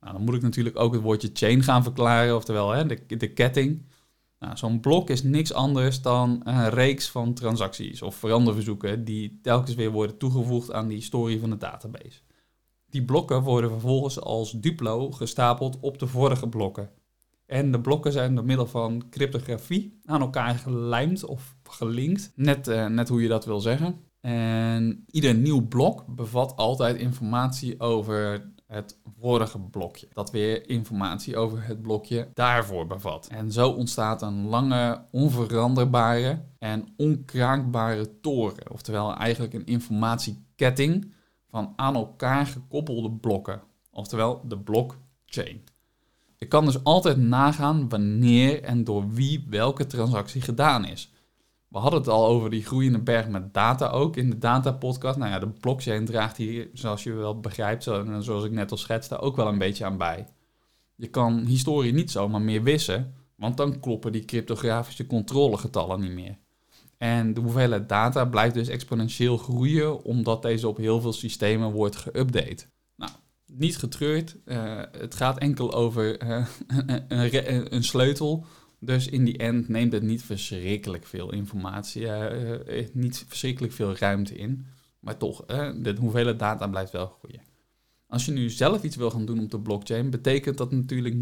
Nou, 0.00 0.12
dan 0.12 0.24
moet 0.24 0.34
ik 0.34 0.42
natuurlijk 0.42 0.78
ook 0.78 0.92
het 0.92 1.02
woordje 1.02 1.30
chain 1.32 1.62
gaan 1.62 1.82
verklaren, 1.82 2.36
oftewel 2.36 2.70
hè, 2.70 2.86
de, 2.86 3.16
de 3.16 3.32
ketting. 3.32 3.86
Nou, 4.38 4.56
Zo'n 4.56 4.80
blok 4.80 5.10
is 5.10 5.22
niks 5.22 5.52
anders 5.52 6.02
dan 6.02 6.40
een 6.44 6.70
reeks 6.70 7.08
van 7.08 7.34
transacties 7.34 8.02
of 8.02 8.14
veranderverzoeken 8.14 9.04
die 9.04 9.38
telkens 9.42 9.74
weer 9.74 9.90
worden 9.90 10.18
toegevoegd 10.18 10.72
aan 10.72 10.88
die 10.88 10.96
historie 10.96 11.40
van 11.40 11.50
de 11.50 11.56
database. 11.56 12.20
Die 12.90 13.04
blokken 13.04 13.42
worden 13.42 13.70
vervolgens 13.70 14.20
als 14.20 14.52
duplo 14.52 15.10
gestapeld 15.10 15.78
op 15.80 15.98
de 15.98 16.06
vorige 16.06 16.48
blokken. 16.48 16.90
En 17.46 17.72
de 17.72 17.80
blokken 17.80 18.12
zijn 18.12 18.34
door 18.34 18.44
middel 18.44 18.66
van 18.66 19.08
cryptografie 19.10 19.98
aan 20.04 20.20
elkaar 20.20 20.54
gelijmd 20.54 21.24
of 21.24 21.56
gelinkt, 21.62 22.32
net, 22.34 22.68
uh, 22.68 22.86
net 22.86 23.08
hoe 23.08 23.22
je 23.22 23.28
dat 23.28 23.44
wil 23.44 23.60
zeggen. 23.60 23.96
En 24.20 25.04
ieder 25.10 25.34
nieuw 25.34 25.68
blok 25.68 26.04
bevat 26.06 26.56
altijd 26.56 26.96
informatie 26.96 27.80
over 27.80 28.50
het 28.68 28.98
vorige 29.18 29.58
blokje. 29.58 30.08
Dat 30.12 30.30
weer 30.30 30.68
informatie 30.68 31.36
over 31.36 31.66
het 31.66 31.82
blokje 31.82 32.28
daarvoor 32.34 32.86
bevat. 32.86 33.26
En 33.26 33.52
zo 33.52 33.70
ontstaat 33.70 34.22
een 34.22 34.46
lange, 34.46 35.04
onveranderbare 35.10 36.44
en 36.58 36.88
onkraakbare 36.96 38.20
toren. 38.20 38.70
Oftewel 38.72 39.14
eigenlijk 39.16 39.54
een 39.54 39.66
informatieketting 39.66 41.12
van 41.50 41.72
aan 41.76 41.94
elkaar 41.94 42.46
gekoppelde 42.46 43.10
blokken. 43.10 43.62
Oftewel 43.90 44.40
de 44.44 44.58
blockchain. 44.58 45.64
Je 46.36 46.46
kan 46.46 46.64
dus 46.64 46.84
altijd 46.84 47.16
nagaan 47.16 47.88
wanneer 47.88 48.62
en 48.62 48.84
door 48.84 49.10
wie 49.10 49.46
welke 49.48 49.86
transactie 49.86 50.40
gedaan 50.40 50.84
is. 50.84 51.12
We 51.68 51.78
hadden 51.78 52.00
het 52.00 52.08
al 52.08 52.26
over 52.26 52.50
die 52.50 52.64
groeiende 52.64 52.98
berg 52.98 53.28
met 53.28 53.54
data 53.54 53.88
ook 53.88 54.16
in 54.16 54.30
de 54.30 54.38
data-podcast. 54.38 55.18
Nou 55.18 55.30
ja, 55.30 55.38
de 55.38 55.48
blockchain 55.48 56.04
draagt 56.04 56.36
hier, 56.36 56.70
zoals 56.72 57.02
je 57.02 57.12
wel 57.12 57.40
begrijpt, 57.40 57.82
zoals 58.18 58.44
ik 58.44 58.50
net 58.50 58.70
al 58.70 58.76
schetste, 58.76 59.18
ook 59.18 59.36
wel 59.36 59.46
een 59.46 59.58
beetje 59.58 59.84
aan 59.84 59.96
bij. 59.96 60.26
Je 60.94 61.08
kan 61.08 61.38
historie 61.38 61.92
niet 61.92 62.10
zomaar 62.10 62.42
meer 62.42 62.62
wissen, 62.62 63.14
want 63.34 63.56
dan 63.56 63.80
kloppen 63.80 64.12
die 64.12 64.24
cryptografische 64.24 65.06
controlegetallen 65.06 66.00
niet 66.00 66.12
meer. 66.12 66.38
En 66.98 67.34
de 67.34 67.40
hoeveelheid 67.40 67.88
data 67.88 68.24
blijft 68.24 68.54
dus 68.54 68.68
exponentieel 68.68 69.36
groeien, 69.36 70.04
omdat 70.04 70.42
deze 70.42 70.68
op 70.68 70.76
heel 70.76 71.00
veel 71.00 71.12
systemen 71.12 71.72
wordt 71.72 72.08
geüpdate. 72.08 72.66
Nou, 72.96 73.12
niet 73.46 73.78
getreurd, 73.78 74.36
uh, 74.44 74.82
het 74.92 75.14
gaat 75.14 75.38
enkel 75.38 75.74
over 75.74 76.22
uh, 76.28 76.46
een, 77.08 77.74
een 77.74 77.84
sleutel 77.84 78.44
dus 78.80 79.08
in 79.08 79.24
die 79.24 79.36
end 79.36 79.68
neemt 79.68 79.92
het 79.92 80.02
niet 80.02 80.22
verschrikkelijk 80.22 81.06
veel 81.06 81.32
informatie, 81.32 82.02
uh, 82.02 82.86
niet 82.92 83.24
verschrikkelijk 83.28 83.72
veel 83.72 83.96
ruimte 83.96 84.34
in. 84.34 84.66
Maar 85.00 85.16
toch, 85.16 85.46
de 85.46 85.96
hoeveelheid 86.00 86.38
data 86.38 86.66
blijft 86.66 86.92
wel 86.92 87.06
groeien. 87.06 87.40
Als 88.06 88.24
je 88.26 88.32
nu 88.32 88.50
zelf 88.50 88.82
iets 88.82 88.96
wil 88.96 89.10
gaan 89.10 89.24
doen 89.24 89.40
op 89.40 89.50
de 89.50 89.60
blockchain, 89.60 90.10
betekent 90.10 90.58
dat 90.58 90.72
natuurlijk, 90.72 91.14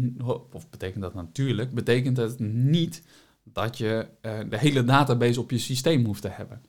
of 0.51 0.69
betekent 0.69 1.01
dat 1.01 1.13
natuurlijk, 1.13 1.73
betekent 1.73 2.15
dat 2.15 2.39
niet 2.39 3.03
dat 3.43 3.77
je 3.77 4.07
de 4.49 4.57
hele 4.57 4.83
database 4.83 5.39
op 5.39 5.51
je 5.51 5.57
systeem 5.57 6.05
hoeft 6.05 6.21
te 6.21 6.29
hebben. 6.29 6.61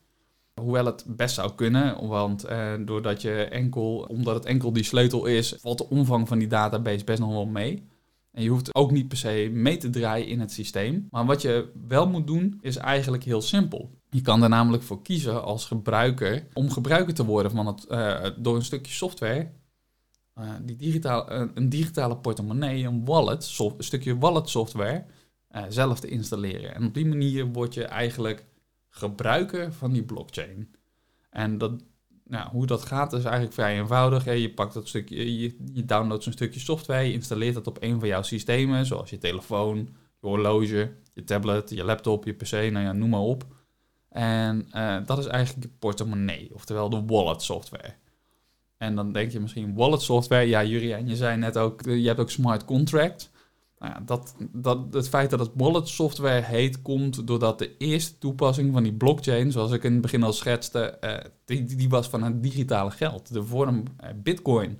Hoewel 0.55 0.85
het 0.85 1.05
best 1.07 1.35
zou 1.35 1.53
kunnen, 1.55 2.07
want 2.07 2.47
doordat 2.85 3.23
je 3.23 3.45
enkel, 3.45 4.07
omdat 4.09 4.35
het 4.35 4.45
enkel 4.45 4.73
die 4.73 4.85
sleutel 4.85 5.27
is, 5.27 5.55
valt 5.61 5.79
de 5.79 5.89
omvang 5.89 6.29
van 6.29 6.39
die 6.39 6.49
database 6.49 7.05
best 7.05 7.21
nog 7.21 7.31
wel 7.31 7.47
mee. 7.47 7.87
En 8.33 8.43
je 8.43 8.49
hoeft 8.51 8.75
ook 8.75 8.91
niet 8.91 9.09
per 9.09 9.17
se 9.17 9.51
mee 9.53 9.77
te 9.77 9.91
draaien 9.91 10.27
in 10.27 10.41
het 10.41 10.53
systeem. 10.53 11.07
Maar 11.11 11.27
wat 11.27 11.43
je 11.43 11.73
wel 11.89 12.09
moet 12.09 12.27
doen, 12.27 12.59
is 12.61 12.77
eigenlijk 12.77 13.25
heel 13.25 13.43
simpel. 13.43 13.97
Je 14.11 14.21
kan 14.21 14.43
er 14.43 14.49
namelijk 14.49 14.83
voor 14.83 15.03
kiezen 15.03 15.43
als 15.43 15.65
gebruiker 15.65 16.47
om 16.53 16.71
gebruiker 16.71 17.15
te 17.15 17.25
worden 17.25 17.53
van 17.53 17.67
het, 17.67 17.87
uh, 17.89 18.27
door 18.39 18.57
een 18.57 18.65
stukje 18.65 18.93
software. 18.93 19.51
Uh, 20.39 20.51
die 20.63 20.77
digitaal, 20.77 21.33
uh, 21.33 21.49
een 21.55 21.69
digitale 21.69 22.17
portemonnee, 22.17 22.85
een 22.85 23.05
wallet, 23.05 23.59
een 23.59 23.75
stukje 23.79 24.19
wallet 24.19 24.49
software 24.49 25.05
zelf 25.69 26.01
te 26.01 26.09
installeren. 26.09 26.75
En 26.75 26.87
op 26.87 26.95
die 26.95 27.07
manier 27.07 27.47
word 27.47 27.75
je 27.75 27.85
eigenlijk 27.85 28.47
gebruiker 28.89 29.73
van 29.73 29.93
die 29.93 30.05
blockchain. 30.05 30.75
En 31.31 31.59
dat 31.59 31.83
nou, 32.29 32.49
hoe 32.51 32.67
dat 32.67 32.85
gaat 32.85 33.13
is 33.13 33.25
eigenlijk 33.25 33.55
vrij 33.55 33.79
eenvoudig. 33.79 34.25
Je 34.25 34.51
pakt 34.51 34.75
dat 34.75 34.89
stukje, 34.89 35.41
je, 35.41 35.57
je 35.73 35.85
downloadt 35.85 36.23
zo'n 36.23 36.33
stukje 36.33 36.61
software, 36.61 37.03
je 37.07 37.13
installeert 37.13 37.55
dat 37.55 37.67
op 37.67 37.77
een 37.81 37.99
van 37.99 38.09
jouw 38.09 38.23
systemen, 38.23 38.87
zoals 38.87 39.11
je 39.11 39.19
telefoon, 39.19 39.77
je 40.21 40.27
horloge, 40.27 40.93
je 41.15 41.25
tablet, 41.25 41.71
je 41.71 41.85
laptop, 41.85 42.25
je 42.25 42.33
PC, 42.33 42.51
nou 42.51 42.79
ja, 42.79 42.93
noem 42.93 43.09
maar 43.09 43.21
op. 43.21 43.47
En 44.09 44.69
uh, 44.73 44.97
dat 45.07 45.19
is 45.19 45.27
eigenlijk 45.27 45.65
je 45.65 45.71
portemonnee, 45.79 46.51
oftewel 46.55 46.89
de 46.89 47.05
wallet 47.07 47.43
software. 47.43 47.95
En 48.77 48.95
dan 48.95 49.13
denk 49.13 49.31
je 49.31 49.41
misschien 49.41 49.75
wallet 49.75 50.03
software, 50.03 50.49
ja 50.49 50.65
Jurian, 50.65 51.09
je 51.09 51.17
zei 51.17 51.37
net 51.37 51.59
ook, 51.59 51.83
je 51.85 52.07
hebt 52.07 52.21
ook 52.21 52.31
smart 52.31 52.65
contract. 52.65 53.31
Nou 53.79 53.93
ja, 53.93 54.03
dat, 54.07 54.35
dat, 54.53 54.79
het 54.91 55.09
feit 55.09 55.31
dat 55.31 55.39
het 55.39 55.51
wallet 55.55 55.89
software 55.89 56.43
heet, 56.43 56.83
komt 56.83 57.27
doordat 57.27 57.59
de 57.59 57.77
eerste 57.77 58.19
toepassing 58.19 58.73
van 58.73 58.83
die 58.83 58.93
blockchain, 58.93 59.53
zoals 59.53 59.73
ik 59.73 59.85
in 59.85 59.93
het 59.93 60.01
begin 60.01 60.23
al 60.23 60.33
schetste, 60.33 60.99
uh, 61.05 61.15
die, 61.45 61.65
die, 61.65 61.89
was 61.89 62.09
van 62.09 62.23
het 62.23 62.43
digitale 62.43 62.91
geld, 62.91 63.33
de 63.33 63.45
vorm 63.45 63.83
uh, 64.05 64.09
bitcoin. 64.17 64.79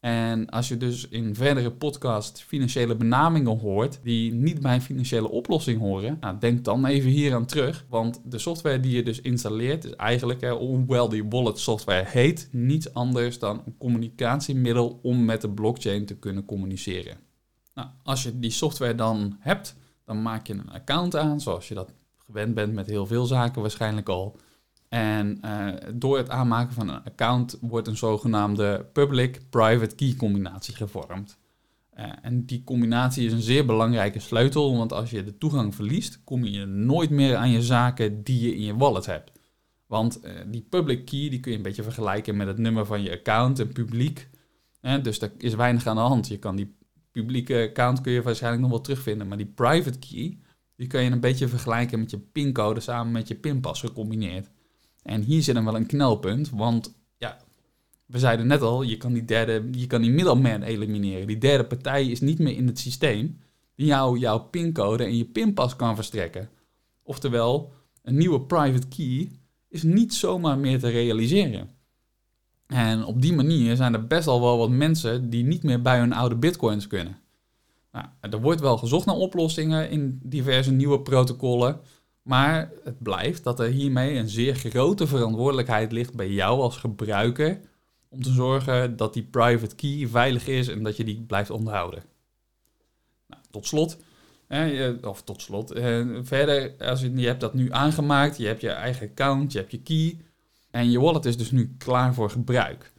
En 0.00 0.50
als 0.50 0.68
je 0.68 0.76
dus 0.76 1.08
in 1.08 1.34
verdere 1.34 1.70
podcast 1.70 2.42
financiële 2.42 2.96
benamingen 2.96 3.58
hoort 3.58 4.00
die 4.02 4.32
niet 4.32 4.60
bij 4.60 4.74
een 4.74 4.82
financiële 4.82 5.28
oplossing 5.28 5.80
horen, 5.80 6.16
nou, 6.20 6.36
denk 6.38 6.64
dan 6.64 6.86
even 6.86 7.10
hier 7.10 7.34
aan 7.34 7.46
terug. 7.46 7.86
Want 7.88 8.20
de 8.24 8.38
software 8.38 8.80
die 8.80 8.96
je 8.96 9.02
dus 9.02 9.20
installeert 9.20 9.84
is 9.84 9.94
eigenlijk, 9.96 10.44
hoewel 10.44 11.08
die 11.08 11.24
wallet 11.24 11.58
software 11.58 12.04
heet, 12.08 12.48
niets 12.52 12.94
anders 12.94 13.38
dan 13.38 13.62
een 13.66 13.76
communicatiemiddel 13.78 14.98
om 15.02 15.24
met 15.24 15.40
de 15.40 15.50
blockchain 15.50 16.06
te 16.06 16.16
kunnen 16.16 16.44
communiceren. 16.44 17.27
Nou, 17.78 17.90
als 18.02 18.22
je 18.22 18.38
die 18.38 18.50
software 18.50 18.94
dan 18.94 19.36
hebt, 19.40 19.76
dan 20.04 20.22
maak 20.22 20.46
je 20.46 20.52
een 20.52 20.70
account 20.70 21.16
aan, 21.16 21.40
zoals 21.40 21.68
je 21.68 21.74
dat 21.74 21.92
gewend 22.16 22.54
bent 22.54 22.72
met 22.72 22.86
heel 22.86 23.06
veel 23.06 23.26
zaken 23.26 23.60
waarschijnlijk 23.60 24.08
al. 24.08 24.36
En 24.88 25.40
uh, 25.44 25.74
door 25.94 26.16
het 26.16 26.30
aanmaken 26.30 26.74
van 26.74 26.88
een 26.88 27.04
account 27.04 27.58
wordt 27.60 27.88
een 27.88 27.96
zogenaamde 27.96 28.86
public-private 28.92 29.94
key 29.94 30.14
combinatie 30.16 30.74
gevormd. 30.74 31.38
Uh, 31.98 32.04
en 32.22 32.46
die 32.46 32.64
combinatie 32.64 33.26
is 33.26 33.32
een 33.32 33.42
zeer 33.42 33.66
belangrijke 33.66 34.18
sleutel, 34.18 34.76
want 34.76 34.92
als 34.92 35.10
je 35.10 35.24
de 35.24 35.38
toegang 35.38 35.74
verliest, 35.74 36.24
kom 36.24 36.44
je 36.44 36.64
nooit 36.64 37.10
meer 37.10 37.36
aan 37.36 37.50
je 37.50 37.62
zaken 37.62 38.22
die 38.22 38.40
je 38.40 38.54
in 38.54 38.62
je 38.62 38.76
wallet 38.76 39.06
hebt. 39.06 39.32
Want 39.86 40.24
uh, 40.24 40.30
die 40.46 40.66
public 40.70 41.04
key 41.04 41.28
die 41.28 41.40
kun 41.40 41.50
je 41.50 41.56
een 41.56 41.62
beetje 41.62 41.82
vergelijken 41.82 42.36
met 42.36 42.46
het 42.46 42.58
nummer 42.58 42.86
van 42.86 43.02
je 43.02 43.12
account, 43.12 43.58
een 43.58 43.72
publiek. 43.72 44.28
dus 45.02 45.20
er 45.20 45.32
is 45.38 45.54
weinig 45.54 45.86
aan 45.86 45.96
de 45.96 46.02
hand. 46.02 46.28
Je 46.28 46.38
kan 46.38 46.56
die 46.56 46.76
publieke 47.20 47.66
account 47.68 48.00
kun 48.00 48.12
je 48.12 48.22
waarschijnlijk 48.22 48.62
nog 48.62 48.70
wel 48.70 48.80
terugvinden. 48.80 49.28
Maar 49.28 49.36
die 49.36 49.52
private 49.54 49.98
key, 49.98 50.38
die 50.76 50.86
kun 50.86 51.02
je 51.02 51.10
een 51.10 51.20
beetje 51.20 51.48
vergelijken 51.48 51.98
met 51.98 52.10
je 52.10 52.18
pincode 52.18 52.80
samen 52.80 53.12
met 53.12 53.28
je 53.28 53.34
pinpas 53.34 53.80
gecombineerd. 53.80 54.50
En 55.02 55.22
hier 55.22 55.42
zit 55.42 55.54
dan 55.54 55.64
wel 55.64 55.76
een 55.76 55.86
knelpunt, 55.86 56.50
want 56.50 56.94
ja, 57.16 57.38
we 58.06 58.18
zeiden 58.18 58.46
net 58.46 58.62
al, 58.62 58.82
je 58.82 58.96
kan 58.96 59.12
die 59.12 59.24
derde, 59.24 59.68
je 59.72 59.86
kan 59.86 60.02
die 60.02 60.10
middleman 60.10 60.62
elimineren. 60.62 61.26
Die 61.26 61.38
derde 61.38 61.64
partij 61.64 62.06
is 62.06 62.20
niet 62.20 62.38
meer 62.38 62.56
in 62.56 62.66
het 62.66 62.78
systeem 62.78 63.38
die 63.74 63.86
jou 63.86 64.18
jouw 64.18 64.38
pincode 64.38 65.04
en 65.04 65.16
je 65.16 65.24
pinpas 65.24 65.76
kan 65.76 65.94
verstrekken. 65.94 66.48
Oftewel, 67.02 67.72
een 68.02 68.16
nieuwe 68.16 68.40
private 68.40 68.88
key 68.88 69.30
is 69.68 69.82
niet 69.82 70.14
zomaar 70.14 70.58
meer 70.58 70.78
te 70.78 70.88
realiseren. 70.88 71.70
En 72.68 73.04
op 73.04 73.22
die 73.22 73.32
manier 73.32 73.76
zijn 73.76 73.94
er 73.94 74.06
best 74.06 74.28
al 74.28 74.40
wel 74.40 74.58
wat 74.58 74.70
mensen 74.70 75.30
die 75.30 75.44
niet 75.44 75.62
meer 75.62 75.82
bij 75.82 75.98
hun 75.98 76.12
oude 76.12 76.36
bitcoins 76.36 76.86
kunnen. 76.86 77.18
Nou, 77.92 78.06
er 78.20 78.40
wordt 78.40 78.60
wel 78.60 78.78
gezocht 78.78 79.06
naar 79.06 79.14
oplossingen 79.14 79.90
in 79.90 80.20
diverse 80.22 80.72
nieuwe 80.72 81.00
protocollen. 81.00 81.80
Maar 82.22 82.70
het 82.84 83.02
blijft 83.02 83.44
dat 83.44 83.60
er 83.60 83.68
hiermee 83.68 84.16
een 84.16 84.28
zeer 84.28 84.54
grote 84.54 85.06
verantwoordelijkheid 85.06 85.92
ligt 85.92 86.14
bij 86.14 86.30
jou 86.30 86.60
als 86.60 86.76
gebruiker. 86.76 87.60
Om 88.08 88.22
te 88.22 88.32
zorgen 88.32 88.96
dat 88.96 89.14
die 89.14 89.22
private 89.22 89.74
key 89.74 90.06
veilig 90.06 90.46
is 90.46 90.68
en 90.68 90.82
dat 90.82 90.96
je 90.96 91.04
die 91.04 91.20
blijft 91.20 91.50
onderhouden. 91.50 92.02
Nou, 93.26 93.42
tot 93.50 93.66
slot, 93.66 93.96
of 95.02 95.22
tot 95.22 95.42
slot, 95.42 95.70
eh, 95.70 96.06
verder, 96.22 96.74
als 96.78 97.00
je, 97.00 97.14
je 97.14 97.26
hebt 97.26 97.40
dat 97.40 97.54
nu 97.54 97.72
aangemaakt, 97.72 98.36
je 98.36 98.46
hebt 98.46 98.60
je 98.60 98.70
eigen 98.70 99.08
account, 99.08 99.52
je 99.52 99.58
hebt 99.58 99.70
je 99.70 99.82
key. 99.82 100.18
En 100.70 100.90
je 100.90 101.00
wallet 101.00 101.24
is 101.24 101.36
dus 101.36 101.50
nu 101.50 101.74
klaar 101.78 102.14
voor 102.14 102.30
gebruik. 102.30 102.92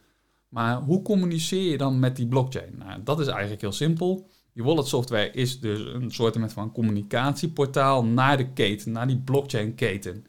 Maar 0.48 0.76
hoe 0.76 1.02
communiceer 1.02 1.70
je 1.70 1.78
dan 1.78 1.98
met 1.98 2.16
die 2.16 2.28
blockchain? 2.28 2.74
Nou, 2.78 3.02
dat 3.02 3.20
is 3.20 3.26
eigenlijk 3.26 3.60
heel 3.60 3.72
simpel. 3.72 4.30
Je 4.52 4.62
wallet 4.62 4.86
software 4.86 5.30
is 5.30 5.60
dus 5.60 5.80
een 5.80 6.10
soort 6.10 6.52
van 6.52 6.72
communicatieportaal 6.72 8.04
naar 8.04 8.36
de 8.36 8.52
keten, 8.52 8.92
naar 8.92 9.06
die 9.06 9.18
blockchain 9.18 9.74
keten. 9.74 10.26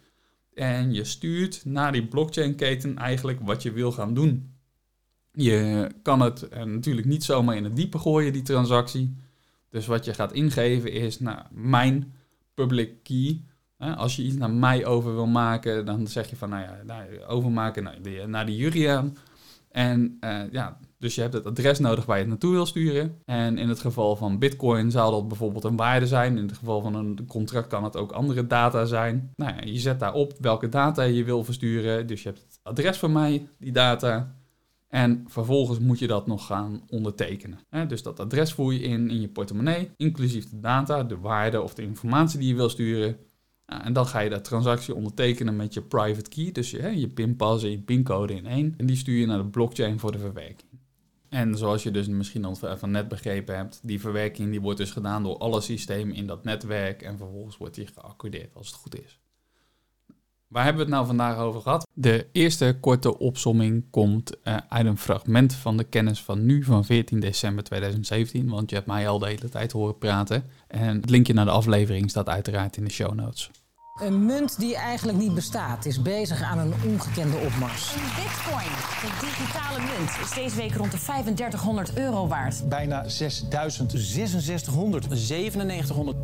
En 0.54 0.94
je 0.94 1.04
stuurt 1.04 1.66
naar 1.66 1.92
die 1.92 2.08
blockchain 2.08 2.56
keten 2.56 2.98
eigenlijk 2.98 3.40
wat 3.42 3.62
je 3.62 3.72
wil 3.72 3.92
gaan 3.92 4.14
doen. 4.14 4.56
Je 5.34 5.90
kan 6.02 6.20
het 6.20 6.48
eh, 6.50 6.64
natuurlijk 6.64 7.08
niet 7.08 7.24
zomaar 7.24 7.56
in 7.56 7.64
het 7.64 7.76
diepe 7.76 7.98
gooien, 7.98 8.34
die 8.34 8.42
transactie. 8.42 9.16
Dus 9.70 9.86
wat 9.86 10.06
je 10.06 10.14
gaat 10.14 10.34
ingeven 10.34 10.92
is 10.92 11.20
nou, 11.20 11.40
mijn 11.52 12.14
public 12.54 13.04
key. 13.04 13.42
Als 13.82 14.16
je 14.16 14.24
iets 14.24 14.36
naar 14.36 14.52
mij 14.52 14.86
over 14.86 15.14
wil 15.14 15.28
maken, 15.28 15.86
dan 15.86 16.08
zeg 16.08 16.30
je 16.30 16.36
van 16.36 16.50
nou 16.50 16.62
ja, 16.62 16.78
nou, 16.86 17.24
overmaken 17.28 17.84
naar 17.84 18.02
de, 18.02 18.24
naar 18.28 18.46
de 18.46 18.56
Juriaan. 18.56 19.18
En 19.72 20.18
uh, 20.22 20.42
ja, 20.52 20.78
dus 21.00 21.16
je 21.16 21.22
hebt 21.22 21.34
het 21.34 21.46
adres 21.46 21.80
nodig 21.80 22.06
waar 22.06 22.16
je 22.16 22.22
het 22.22 22.32
naartoe 22.32 22.52
wil 22.52 22.66
sturen. 22.66 23.18
En 23.26 23.58
in 23.58 23.70
het 23.70 23.80
geval 23.80 24.16
van 24.16 24.40
Bitcoin 24.40 24.92
zou 24.92 25.12
dat 25.12 25.28
bijvoorbeeld 25.28 25.64
een 25.64 25.76
waarde 25.76 26.08
zijn. 26.08 26.38
In 26.38 26.48
het 26.48 26.58
geval 26.58 26.82
van 26.82 26.96
een 26.96 27.26
contract 27.28 27.68
kan 27.68 27.84
het 27.84 27.96
ook 27.98 28.12
andere 28.12 28.48
data 28.48 28.86
zijn. 28.86 29.34
Nou 29.36 29.56
ja, 29.56 29.62
je 29.64 29.80
zet 29.80 30.00
daarop 30.00 30.34
welke 30.40 30.70
data 30.70 31.04
je 31.04 31.24
wil 31.24 31.44
versturen. 31.44 32.08
Dus 32.08 32.24
je 32.24 32.30
hebt 32.30 32.42
het 32.42 32.60
adres 32.64 32.98
van 32.98 33.12
mij, 33.12 33.48
die 33.58 33.72
data. 33.72 34.36
En 34.88 35.24
vervolgens 35.28 35.80
moet 35.80 36.00
je 36.00 36.08
dat 36.08 36.28
nog 36.28 36.46
gaan 36.46 36.82
ondertekenen. 36.90 37.60
Dus 37.88 38.04
dat 38.04 38.20
adres 38.20 38.54
voer 38.54 38.74
je 38.74 38.80
in 38.80 39.10
in 39.10 39.22
je 39.22 39.30
portemonnee, 39.30 39.92
inclusief 39.98 40.50
de 40.50 40.60
data, 40.60 41.04
de 41.04 41.18
waarde 41.18 41.62
of 41.62 41.74
de 41.74 41.82
informatie 41.82 42.40
die 42.40 42.48
je 42.48 42.56
wil 42.56 42.70
sturen. 42.70 43.18
En 43.80 43.94
dan 43.94 44.08
ga 44.08 44.20
je 44.20 44.30
dat 44.30 44.44
transactie 44.44 44.96
ondertekenen 44.96 45.56
met 45.56 45.74
je 45.74 45.82
private 45.82 46.30
key, 46.30 46.52
dus 46.52 46.72
je, 46.72 47.00
je 47.00 47.08
pinpas 47.08 47.64
en 47.64 47.72
je 47.72 47.80
pincode 47.80 48.34
in 48.34 48.46
één. 48.46 48.74
En 48.78 48.86
die 48.86 48.96
stuur 48.96 49.20
je 49.20 49.26
naar 49.26 49.38
de 49.38 49.46
blockchain 49.46 50.00
voor 50.00 50.12
de 50.12 50.20
verwerking. 50.20 50.70
En 51.30 51.58
zoals 51.58 51.84
je 51.84 51.92
dus 51.92 52.08
misschien 52.08 52.46
al 52.46 52.56
van 52.56 52.92
net 52.92 53.08
begrepen 53.08 53.56
hebt, 53.56 53.80
die 53.84 54.00
verwerking 54.00 54.50
die 54.50 54.62
wordt 54.62 54.78
dus 54.78 54.92
gedaan 54.92 55.24
door 55.24 55.38
alle 55.38 55.62
systemen 55.62 56.16
in 56.16 56.28
dat 56.28 56.44
netwerk 56.44 57.02
en 57.02 57.18
vervolgens 57.18 57.58
wordt 57.58 57.76
die 57.76 57.88
geaccordeerd 57.88 58.56
als 58.56 58.68
het 58.68 58.76
goed 58.76 59.02
is. 59.04 59.20
Waar 60.48 60.64
hebben 60.64 60.86
we 60.86 60.88
het 60.88 60.98
nou 60.98 61.08
vandaag 61.08 61.38
over 61.38 61.62
gehad? 61.62 61.88
De 61.94 62.28
eerste 62.32 62.78
korte 62.80 63.20
opsomming 63.20 63.84
komt 63.90 64.36
uh, 64.44 64.58
uit 64.70 64.86
een 64.86 64.98
fragment 64.98 65.54
van 65.54 65.78
de 65.78 65.84
kennis 65.84 66.22
van 66.22 66.46
nu, 66.46 66.64
van 66.64 66.86
14 66.86 67.20
december 67.20 67.64
2017. 67.64 68.50
Want 68.50 68.70
je 68.70 68.76
hebt 68.76 68.88
mij 68.88 69.08
al 69.08 69.20
de 69.20 69.28
hele 69.28 69.50
tijd 69.50 69.72
horen 69.72 69.98
praten. 69.98 70.44
En 70.68 70.96
het 70.96 71.10
linkje 71.10 71.34
naar 71.34 71.46
de 71.46 71.52
aflevering 71.52 72.10
staat 72.10 72.30
uiteraard 72.30 72.78
in 72.78 72.84
de 72.84 72.92
show 72.92 73.14
notes. 73.14 73.50
Een 74.02 74.26
munt 74.26 74.60
die 74.60 74.76
eigenlijk 74.76 75.18
niet 75.18 75.34
bestaat, 75.34 75.86
is 75.86 76.02
bezig 76.02 76.42
aan 76.42 76.58
een 76.58 76.74
ongekende 76.86 77.38
opmars. 77.38 77.94
Een 77.94 78.02
bitcoin, 78.02 78.72
de 79.02 79.26
digitale 79.26 79.80
munt, 79.80 80.10
is 80.24 80.34
deze 80.36 80.56
week 80.56 80.76
rond 80.76 80.92
de 80.92 80.98
3500 80.98 81.98
euro 81.98 82.28
waard. 82.28 82.70
Bijna 82.70 83.10
6000. 83.10 83.92
6600. 83.96 85.10
9700. 85.10 86.18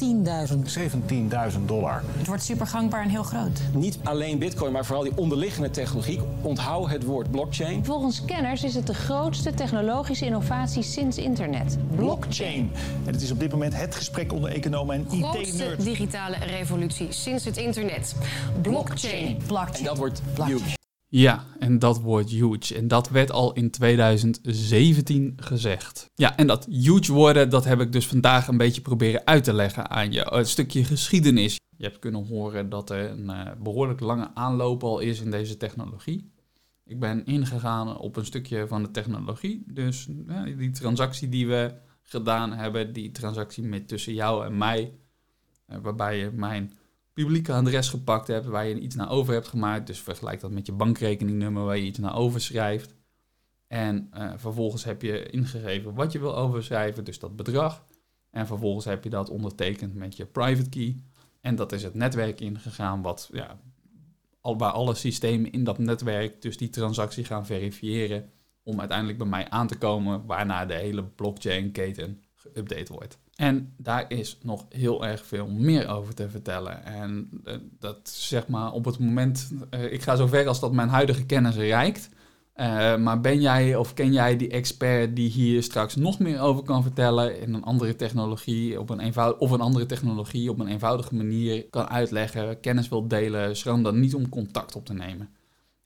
10.000. 0.50 1.58
17.000 1.58 1.66
dollar. 1.66 2.04
Het 2.18 2.28
wordt 2.28 2.44
super 2.44 2.68
gangbaar 2.68 3.02
en 3.04 3.10
heel 3.10 3.24
groot. 3.24 3.60
Niet 3.74 3.98
alleen 4.04 4.40
bitcoin, 4.40 4.72
maar 4.72 4.86
vooral 4.86 5.04
die 5.04 5.14
onderliggende 5.16 5.70
technologie. 5.70 6.20
Onthoud 6.42 6.90
het 6.90 7.04
woord 7.04 7.32
blockchain. 7.32 7.86
Volgens 7.86 8.26
kenners 8.26 8.64
is 8.64 8.76
het 8.76 8.88
de 8.88 8.94
grootste 8.94 9.54
technologische 9.54 10.26
innovatie 10.26 10.84
sinds 10.84 11.18
internet. 11.18 11.78
Blockchain. 11.96 12.72
En 13.06 13.14
het 13.14 13.22
is 13.22 13.32
op 13.32 13.40
dit 13.40 13.52
moment 13.52 13.76
het 13.76 13.96
gesprek 13.96 14.34
onder 14.34 14.52
economen 14.52 14.96
en 14.96 15.22
Grootste 15.22 15.64
IT-nerds. 15.64 15.84
digitale 15.84 16.36
revolutie 16.36 17.08
sinds 17.12 17.26
het 17.26 17.46
internet. 17.46 17.66
Blockchain. 18.62 19.38
En 19.74 19.84
dat 19.84 19.98
wordt 19.98 20.22
huge. 20.46 20.76
Ja, 21.08 21.46
en 21.60 21.80
dat 21.80 22.02
wordt 22.02 22.30
huge. 22.30 22.76
En 22.76 22.88
dat 22.88 23.10
werd 23.10 23.32
al 23.32 23.54
in 23.54 23.72
2017 23.72 25.34
gezegd. 25.36 26.10
Ja, 26.16 26.38
en 26.38 26.48
dat 26.48 26.66
huge 26.66 27.14
worden, 27.14 27.50
dat 27.50 27.66
heb 27.66 27.82
ik 27.82 27.92
dus 27.92 28.08
vandaag 28.08 28.48
een 28.48 28.58
beetje 28.58 28.82
proberen 28.82 29.26
uit 29.26 29.44
te 29.44 29.54
leggen 29.54 29.90
aan 29.90 30.12
je. 30.12 30.32
Een 30.32 30.46
stukje 30.46 30.84
geschiedenis. 30.84 31.60
Je 31.78 31.84
hebt 31.84 32.00
kunnen 32.00 32.28
horen 32.28 32.70
dat 32.70 32.90
er 32.90 33.10
een 33.10 33.30
eh, 33.30 33.52
behoorlijk 33.62 34.00
lange 34.00 34.30
aanloop 34.34 34.84
al 34.84 35.00
is 35.00 35.22
in 35.22 35.32
deze 35.32 35.58
technologie. 35.58 36.32
Ik 36.86 37.00
ben 37.00 37.26
ingegaan 37.26 37.98
op 37.98 38.16
een 38.16 38.26
stukje 38.26 38.68
van 38.68 38.84
de 38.84 38.92
technologie. 38.92 39.64
Dus 39.68 40.08
eh, 40.28 40.58
die 40.58 40.72
transactie 40.72 41.30
die 41.30 41.48
we 41.48 41.74
gedaan 42.04 42.54
hebben, 42.54 42.94
die 42.94 43.12
transactie 43.12 43.64
met 43.64 43.88
tussen 43.88 44.14
jou 44.14 44.46
en 44.46 44.58
mij, 44.58 44.94
eh, 45.66 45.78
waarbij 45.82 46.18
je 46.18 46.32
mijn 46.32 46.72
publieke 47.24 47.54
adres 47.54 47.90
gepakt 47.90 48.28
hebt, 48.28 48.46
waar 48.46 48.68
je 48.68 48.80
iets 48.80 48.96
naar 48.96 49.10
over 49.10 49.34
hebt 49.34 49.48
gemaakt. 49.48 49.88
Dus 49.88 50.00
vergelijk 50.00 50.40
dat 50.40 50.52
met 50.52 50.66
je 50.66 50.72
bankrekeningnummer 50.72 51.64
waar 51.64 51.78
je 51.78 51.86
iets 51.86 52.00
naar 52.00 52.16
overschrijft. 52.16 52.96
En 53.68 54.08
eh, 54.12 54.32
vervolgens 54.36 54.84
heb 54.84 55.02
je 55.02 55.30
ingegeven 55.30 55.94
wat 55.94 56.12
je 56.12 56.20
wil 56.20 56.36
overschrijven, 56.36 57.04
dus 57.04 57.20
dat 57.20 57.36
bedrag. 57.36 57.86
En 58.30 58.48
vervolgens 58.48 58.86
heb 58.86 59.04
je 59.04 59.10
dat 59.10 59.30
ondertekend 59.30 59.96
met 59.96 60.18
je 60.18 60.26
private 60.26 60.70
key. 60.70 61.02
En 61.42 61.56
dat 61.56 61.72
is 61.72 61.84
het 61.84 61.94
netwerk 61.94 62.42
ingegaan, 62.42 63.02
wat, 63.02 63.30
ja, 63.32 63.60
al, 64.42 64.58
waar 64.58 64.72
alle 64.72 64.96
systemen 64.96 65.52
in 65.52 65.64
dat 65.64 65.78
netwerk 65.78 66.42
dus 66.42 66.58
die 66.58 66.70
transactie 66.70 67.26
gaan 67.26 67.46
verifiëren. 67.46 68.32
Om 68.64 68.80
uiteindelijk 68.80 69.18
bij 69.18 69.28
mij 69.28 69.50
aan 69.50 69.68
te 69.68 69.78
komen, 69.78 70.26
waarna 70.26 70.66
de 70.66 70.74
hele 70.74 71.04
blockchain-keten 71.04 72.24
geüpdate 72.36 72.92
wordt. 72.92 73.18
En 73.38 73.74
daar 73.78 74.06
is 74.08 74.38
nog 74.42 74.66
heel 74.70 75.06
erg 75.06 75.26
veel 75.26 75.48
meer 75.48 75.88
over 75.88 76.14
te 76.14 76.30
vertellen. 76.30 76.86
En 76.86 77.30
eh, 77.44 77.56
dat 77.80 78.10
zeg 78.10 78.48
maar 78.48 78.72
op 78.72 78.86
het 78.86 79.00
moment, 79.00 79.52
eh, 79.70 79.92
ik 79.94 80.02
ga 80.02 80.16
zo 80.16 80.28
ver 80.28 80.48
als 80.48 80.60
dat 80.60 80.74
mijn 80.74 80.90
huidige 80.90 81.26
kennis 81.26 81.56
reikt. 81.56 82.10
Eh, 82.54 82.98
maar 82.98 83.22
ben 83.22 83.42
jij 83.42 83.76
of 83.76 83.94
ken 83.94 84.14
jij 84.14 84.38
die 84.38 84.50
expert 84.50 85.16
die 85.16 85.30
hier 85.30 85.64
straks 85.64 85.96
nog 85.96 86.20
meer 86.20 86.40
over 86.40 86.64
kan 86.64 86.84
vertellen 86.84 87.42
in 87.42 87.54
een 87.54 87.64
andere 87.64 87.96
technologie, 87.96 88.80
op 88.80 88.90
een 88.90 89.00
eenvoud 89.00 89.38
of 89.38 89.52
een 89.52 89.62
andere 89.62 89.86
technologie 89.86 90.50
op 90.50 90.60
een 90.60 90.68
eenvoudige 90.68 91.16
manier 91.16 91.66
kan 91.70 91.90
uitleggen, 91.90 92.60
kennis 92.60 92.90
wil 92.90 93.08
delen, 93.08 93.56
schroom 93.56 93.84
dan 93.84 94.00
niet 94.00 94.16
om 94.16 94.30
contact 94.30 94.76
op 94.76 94.86
te 94.86 94.94
nemen. 94.94 95.30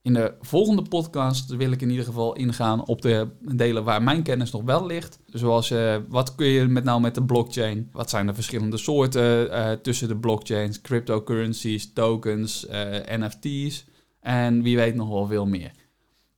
In 0.04 0.14
de 0.14 0.34
volgende 0.40 0.82
podcast 0.82 1.56
wil 1.56 1.72
ik 1.72 1.82
in 1.82 1.90
ieder 1.90 2.06
geval 2.06 2.36
ingaan 2.36 2.86
op 2.86 3.02
de 3.02 3.28
delen 3.56 3.84
waar 3.84 4.04
mijn 4.04 4.24
kennis 4.24 4.52
nog 4.52 4.64
wel 4.64 4.86
ligt. 4.86 5.20
Zoals 5.26 5.72
eh, 5.72 5.96
wat 6.08 6.36
kun 6.36 6.48
je 6.48 6.68
met 6.68 6.84
nou 6.84 7.02
met 7.02 7.16
de 7.16 7.24
blockchain? 7.24 7.90
Wat 7.92 8.10
zijn 8.10 8.26
de 8.26 8.34
verschillende 8.34 8.78
soorten 8.78 9.52
eh, 9.52 9.72
tussen 9.72 10.08
de 10.08 10.16
blockchains, 10.18 10.82
cryptocurrencies, 10.82 11.94
tokens, 11.94 12.68
eh, 12.68 13.18
NFT's 13.18 13.86
en 14.20 14.62
wie 14.62 14.78
weet 14.78 14.96
nog 14.96 15.10
wel 15.10 15.26
veel 15.28 15.46
meer. 15.46 15.72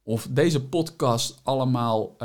Of 0.04 0.28
deze 0.32 0.66
podcast 0.66 1.40
allemaal 1.44 2.16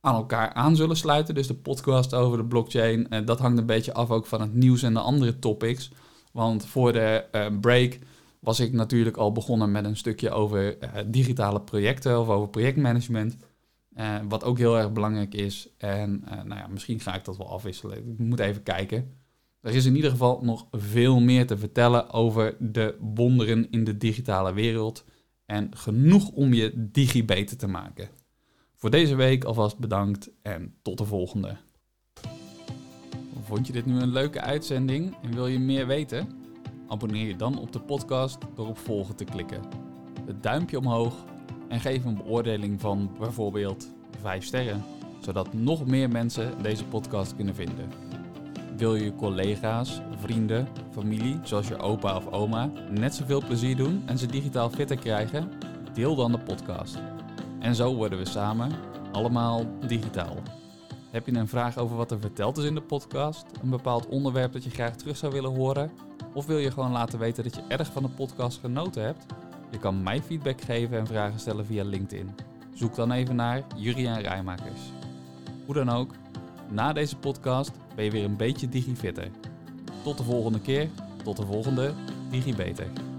aan 0.00 0.14
elkaar 0.14 0.52
aan 0.52 0.76
zullen 0.76 0.96
sluiten. 0.96 1.34
Dus 1.34 1.46
de 1.46 1.54
podcast 1.54 2.14
over 2.14 2.38
de 2.38 2.44
blockchain, 2.44 3.06
dat 3.24 3.38
hangt 3.38 3.58
een 3.58 3.66
beetje 3.66 3.94
af 3.94 4.10
ook 4.10 4.26
van 4.26 4.40
het 4.40 4.54
nieuws 4.54 4.82
en 4.82 4.92
de 4.92 5.00
andere 5.00 5.38
topics. 5.38 5.90
Want 6.32 6.66
voor 6.66 6.92
de 6.92 7.24
break 7.60 7.98
was 8.40 8.60
ik 8.60 8.72
natuurlijk 8.72 9.16
al 9.16 9.32
begonnen 9.32 9.70
met 9.70 9.84
een 9.84 9.96
stukje 9.96 10.30
over 10.30 10.82
uh, 10.82 10.90
digitale 11.06 11.60
projecten 11.60 12.20
of 12.20 12.28
over 12.28 12.48
projectmanagement. 12.48 13.36
Uh, 13.96 14.16
wat 14.28 14.44
ook 14.44 14.58
heel 14.58 14.78
erg 14.78 14.92
belangrijk 14.92 15.34
is. 15.34 15.68
En 15.78 16.24
uh, 16.24 16.32
nou 16.32 16.60
ja, 16.60 16.66
misschien 16.66 17.00
ga 17.00 17.14
ik 17.14 17.24
dat 17.24 17.36
wel 17.36 17.50
afwisselen. 17.50 17.96
Ik 17.96 18.18
moet 18.18 18.38
even 18.38 18.62
kijken. 18.62 19.18
Er 19.60 19.74
is 19.74 19.86
in 19.86 19.96
ieder 19.96 20.10
geval 20.10 20.40
nog 20.42 20.66
veel 20.70 21.20
meer 21.20 21.46
te 21.46 21.58
vertellen 21.58 22.10
over 22.10 22.56
de 22.58 22.96
wonderen 23.00 23.70
in 23.70 23.84
de 23.84 23.96
digitale 23.96 24.52
wereld. 24.52 25.04
En 25.46 25.76
genoeg 25.76 26.28
om 26.28 26.52
je 26.52 26.72
digi 26.76 27.24
beter 27.24 27.56
te 27.56 27.66
maken. 27.66 28.08
Voor 28.76 28.90
deze 28.90 29.14
week 29.14 29.44
alvast 29.44 29.78
bedankt 29.78 30.30
en 30.42 30.74
tot 30.82 30.98
de 30.98 31.04
volgende. 31.04 31.56
Vond 33.42 33.66
je 33.66 33.72
dit 33.72 33.86
nu 33.86 34.00
een 34.00 34.12
leuke 34.12 34.40
uitzending 34.40 35.14
en 35.22 35.34
wil 35.34 35.46
je 35.46 35.58
meer 35.58 35.86
weten? 35.86 36.39
Abonneer 36.90 37.26
je 37.26 37.36
dan 37.36 37.58
op 37.58 37.72
de 37.72 37.80
podcast 37.80 38.38
door 38.54 38.68
op 38.68 38.78
volgen 38.78 39.16
te 39.16 39.24
klikken. 39.24 39.60
Het 40.26 40.42
duimpje 40.42 40.78
omhoog 40.78 41.14
en 41.68 41.80
geef 41.80 42.04
een 42.04 42.16
beoordeling 42.16 42.80
van 42.80 43.10
bijvoorbeeld 43.18 43.90
5 44.20 44.44
sterren, 44.44 44.84
zodat 45.20 45.52
nog 45.52 45.86
meer 45.86 46.08
mensen 46.08 46.62
deze 46.62 46.84
podcast 46.84 47.36
kunnen 47.36 47.54
vinden. 47.54 47.88
Wil 48.76 48.94
je 48.94 49.14
collega's, 49.14 50.00
vrienden, 50.18 50.68
familie, 50.90 51.38
zoals 51.42 51.68
je 51.68 51.78
opa 51.78 52.16
of 52.16 52.26
oma, 52.26 52.70
net 52.90 53.14
zoveel 53.14 53.44
plezier 53.44 53.76
doen 53.76 54.02
en 54.06 54.18
ze 54.18 54.26
digitaal 54.26 54.70
fitter 54.70 54.96
krijgen? 54.96 55.52
Deel 55.94 56.14
dan 56.14 56.32
de 56.32 56.38
podcast. 56.38 56.98
En 57.58 57.74
zo 57.74 57.94
worden 57.94 58.18
we 58.18 58.26
samen 58.26 58.70
allemaal 59.12 59.64
digitaal. 59.86 60.36
Heb 61.10 61.26
je 61.26 61.34
een 61.34 61.48
vraag 61.48 61.78
over 61.78 61.96
wat 61.96 62.10
er 62.10 62.20
verteld 62.20 62.56
is 62.56 62.64
in 62.64 62.74
de 62.74 62.82
podcast? 62.82 63.46
Een 63.62 63.70
bepaald 63.70 64.08
onderwerp 64.08 64.52
dat 64.52 64.64
je 64.64 64.70
graag 64.70 64.96
terug 64.96 65.16
zou 65.16 65.32
willen 65.32 65.54
horen? 65.54 66.09
Of 66.32 66.46
wil 66.46 66.58
je 66.58 66.70
gewoon 66.70 66.92
laten 66.92 67.18
weten 67.18 67.44
dat 67.44 67.54
je 67.54 67.62
erg 67.68 67.92
van 67.92 68.02
de 68.02 68.08
podcast 68.08 68.58
genoten 68.58 69.02
hebt? 69.02 69.26
Je 69.70 69.78
kan 69.78 70.02
mij 70.02 70.22
feedback 70.22 70.60
geven 70.60 70.98
en 70.98 71.06
vragen 71.06 71.40
stellen 71.40 71.66
via 71.66 71.84
LinkedIn. 71.84 72.34
Zoek 72.74 72.94
dan 72.94 73.12
even 73.12 73.36
naar 73.36 73.62
Juriaan 73.76 74.20
Rijmakers. 74.20 74.80
Hoe 75.66 75.74
dan 75.74 75.90
ook, 75.90 76.14
na 76.68 76.92
deze 76.92 77.16
podcast 77.16 77.70
ben 77.94 78.04
je 78.04 78.10
weer 78.10 78.24
een 78.24 78.36
beetje 78.36 78.68
digifitter. 78.68 79.30
Tot 80.02 80.18
de 80.18 80.24
volgende 80.24 80.60
keer, 80.60 80.88
tot 81.22 81.36
de 81.36 81.46
volgende 81.46 81.92
DigiBeter. 82.30 83.09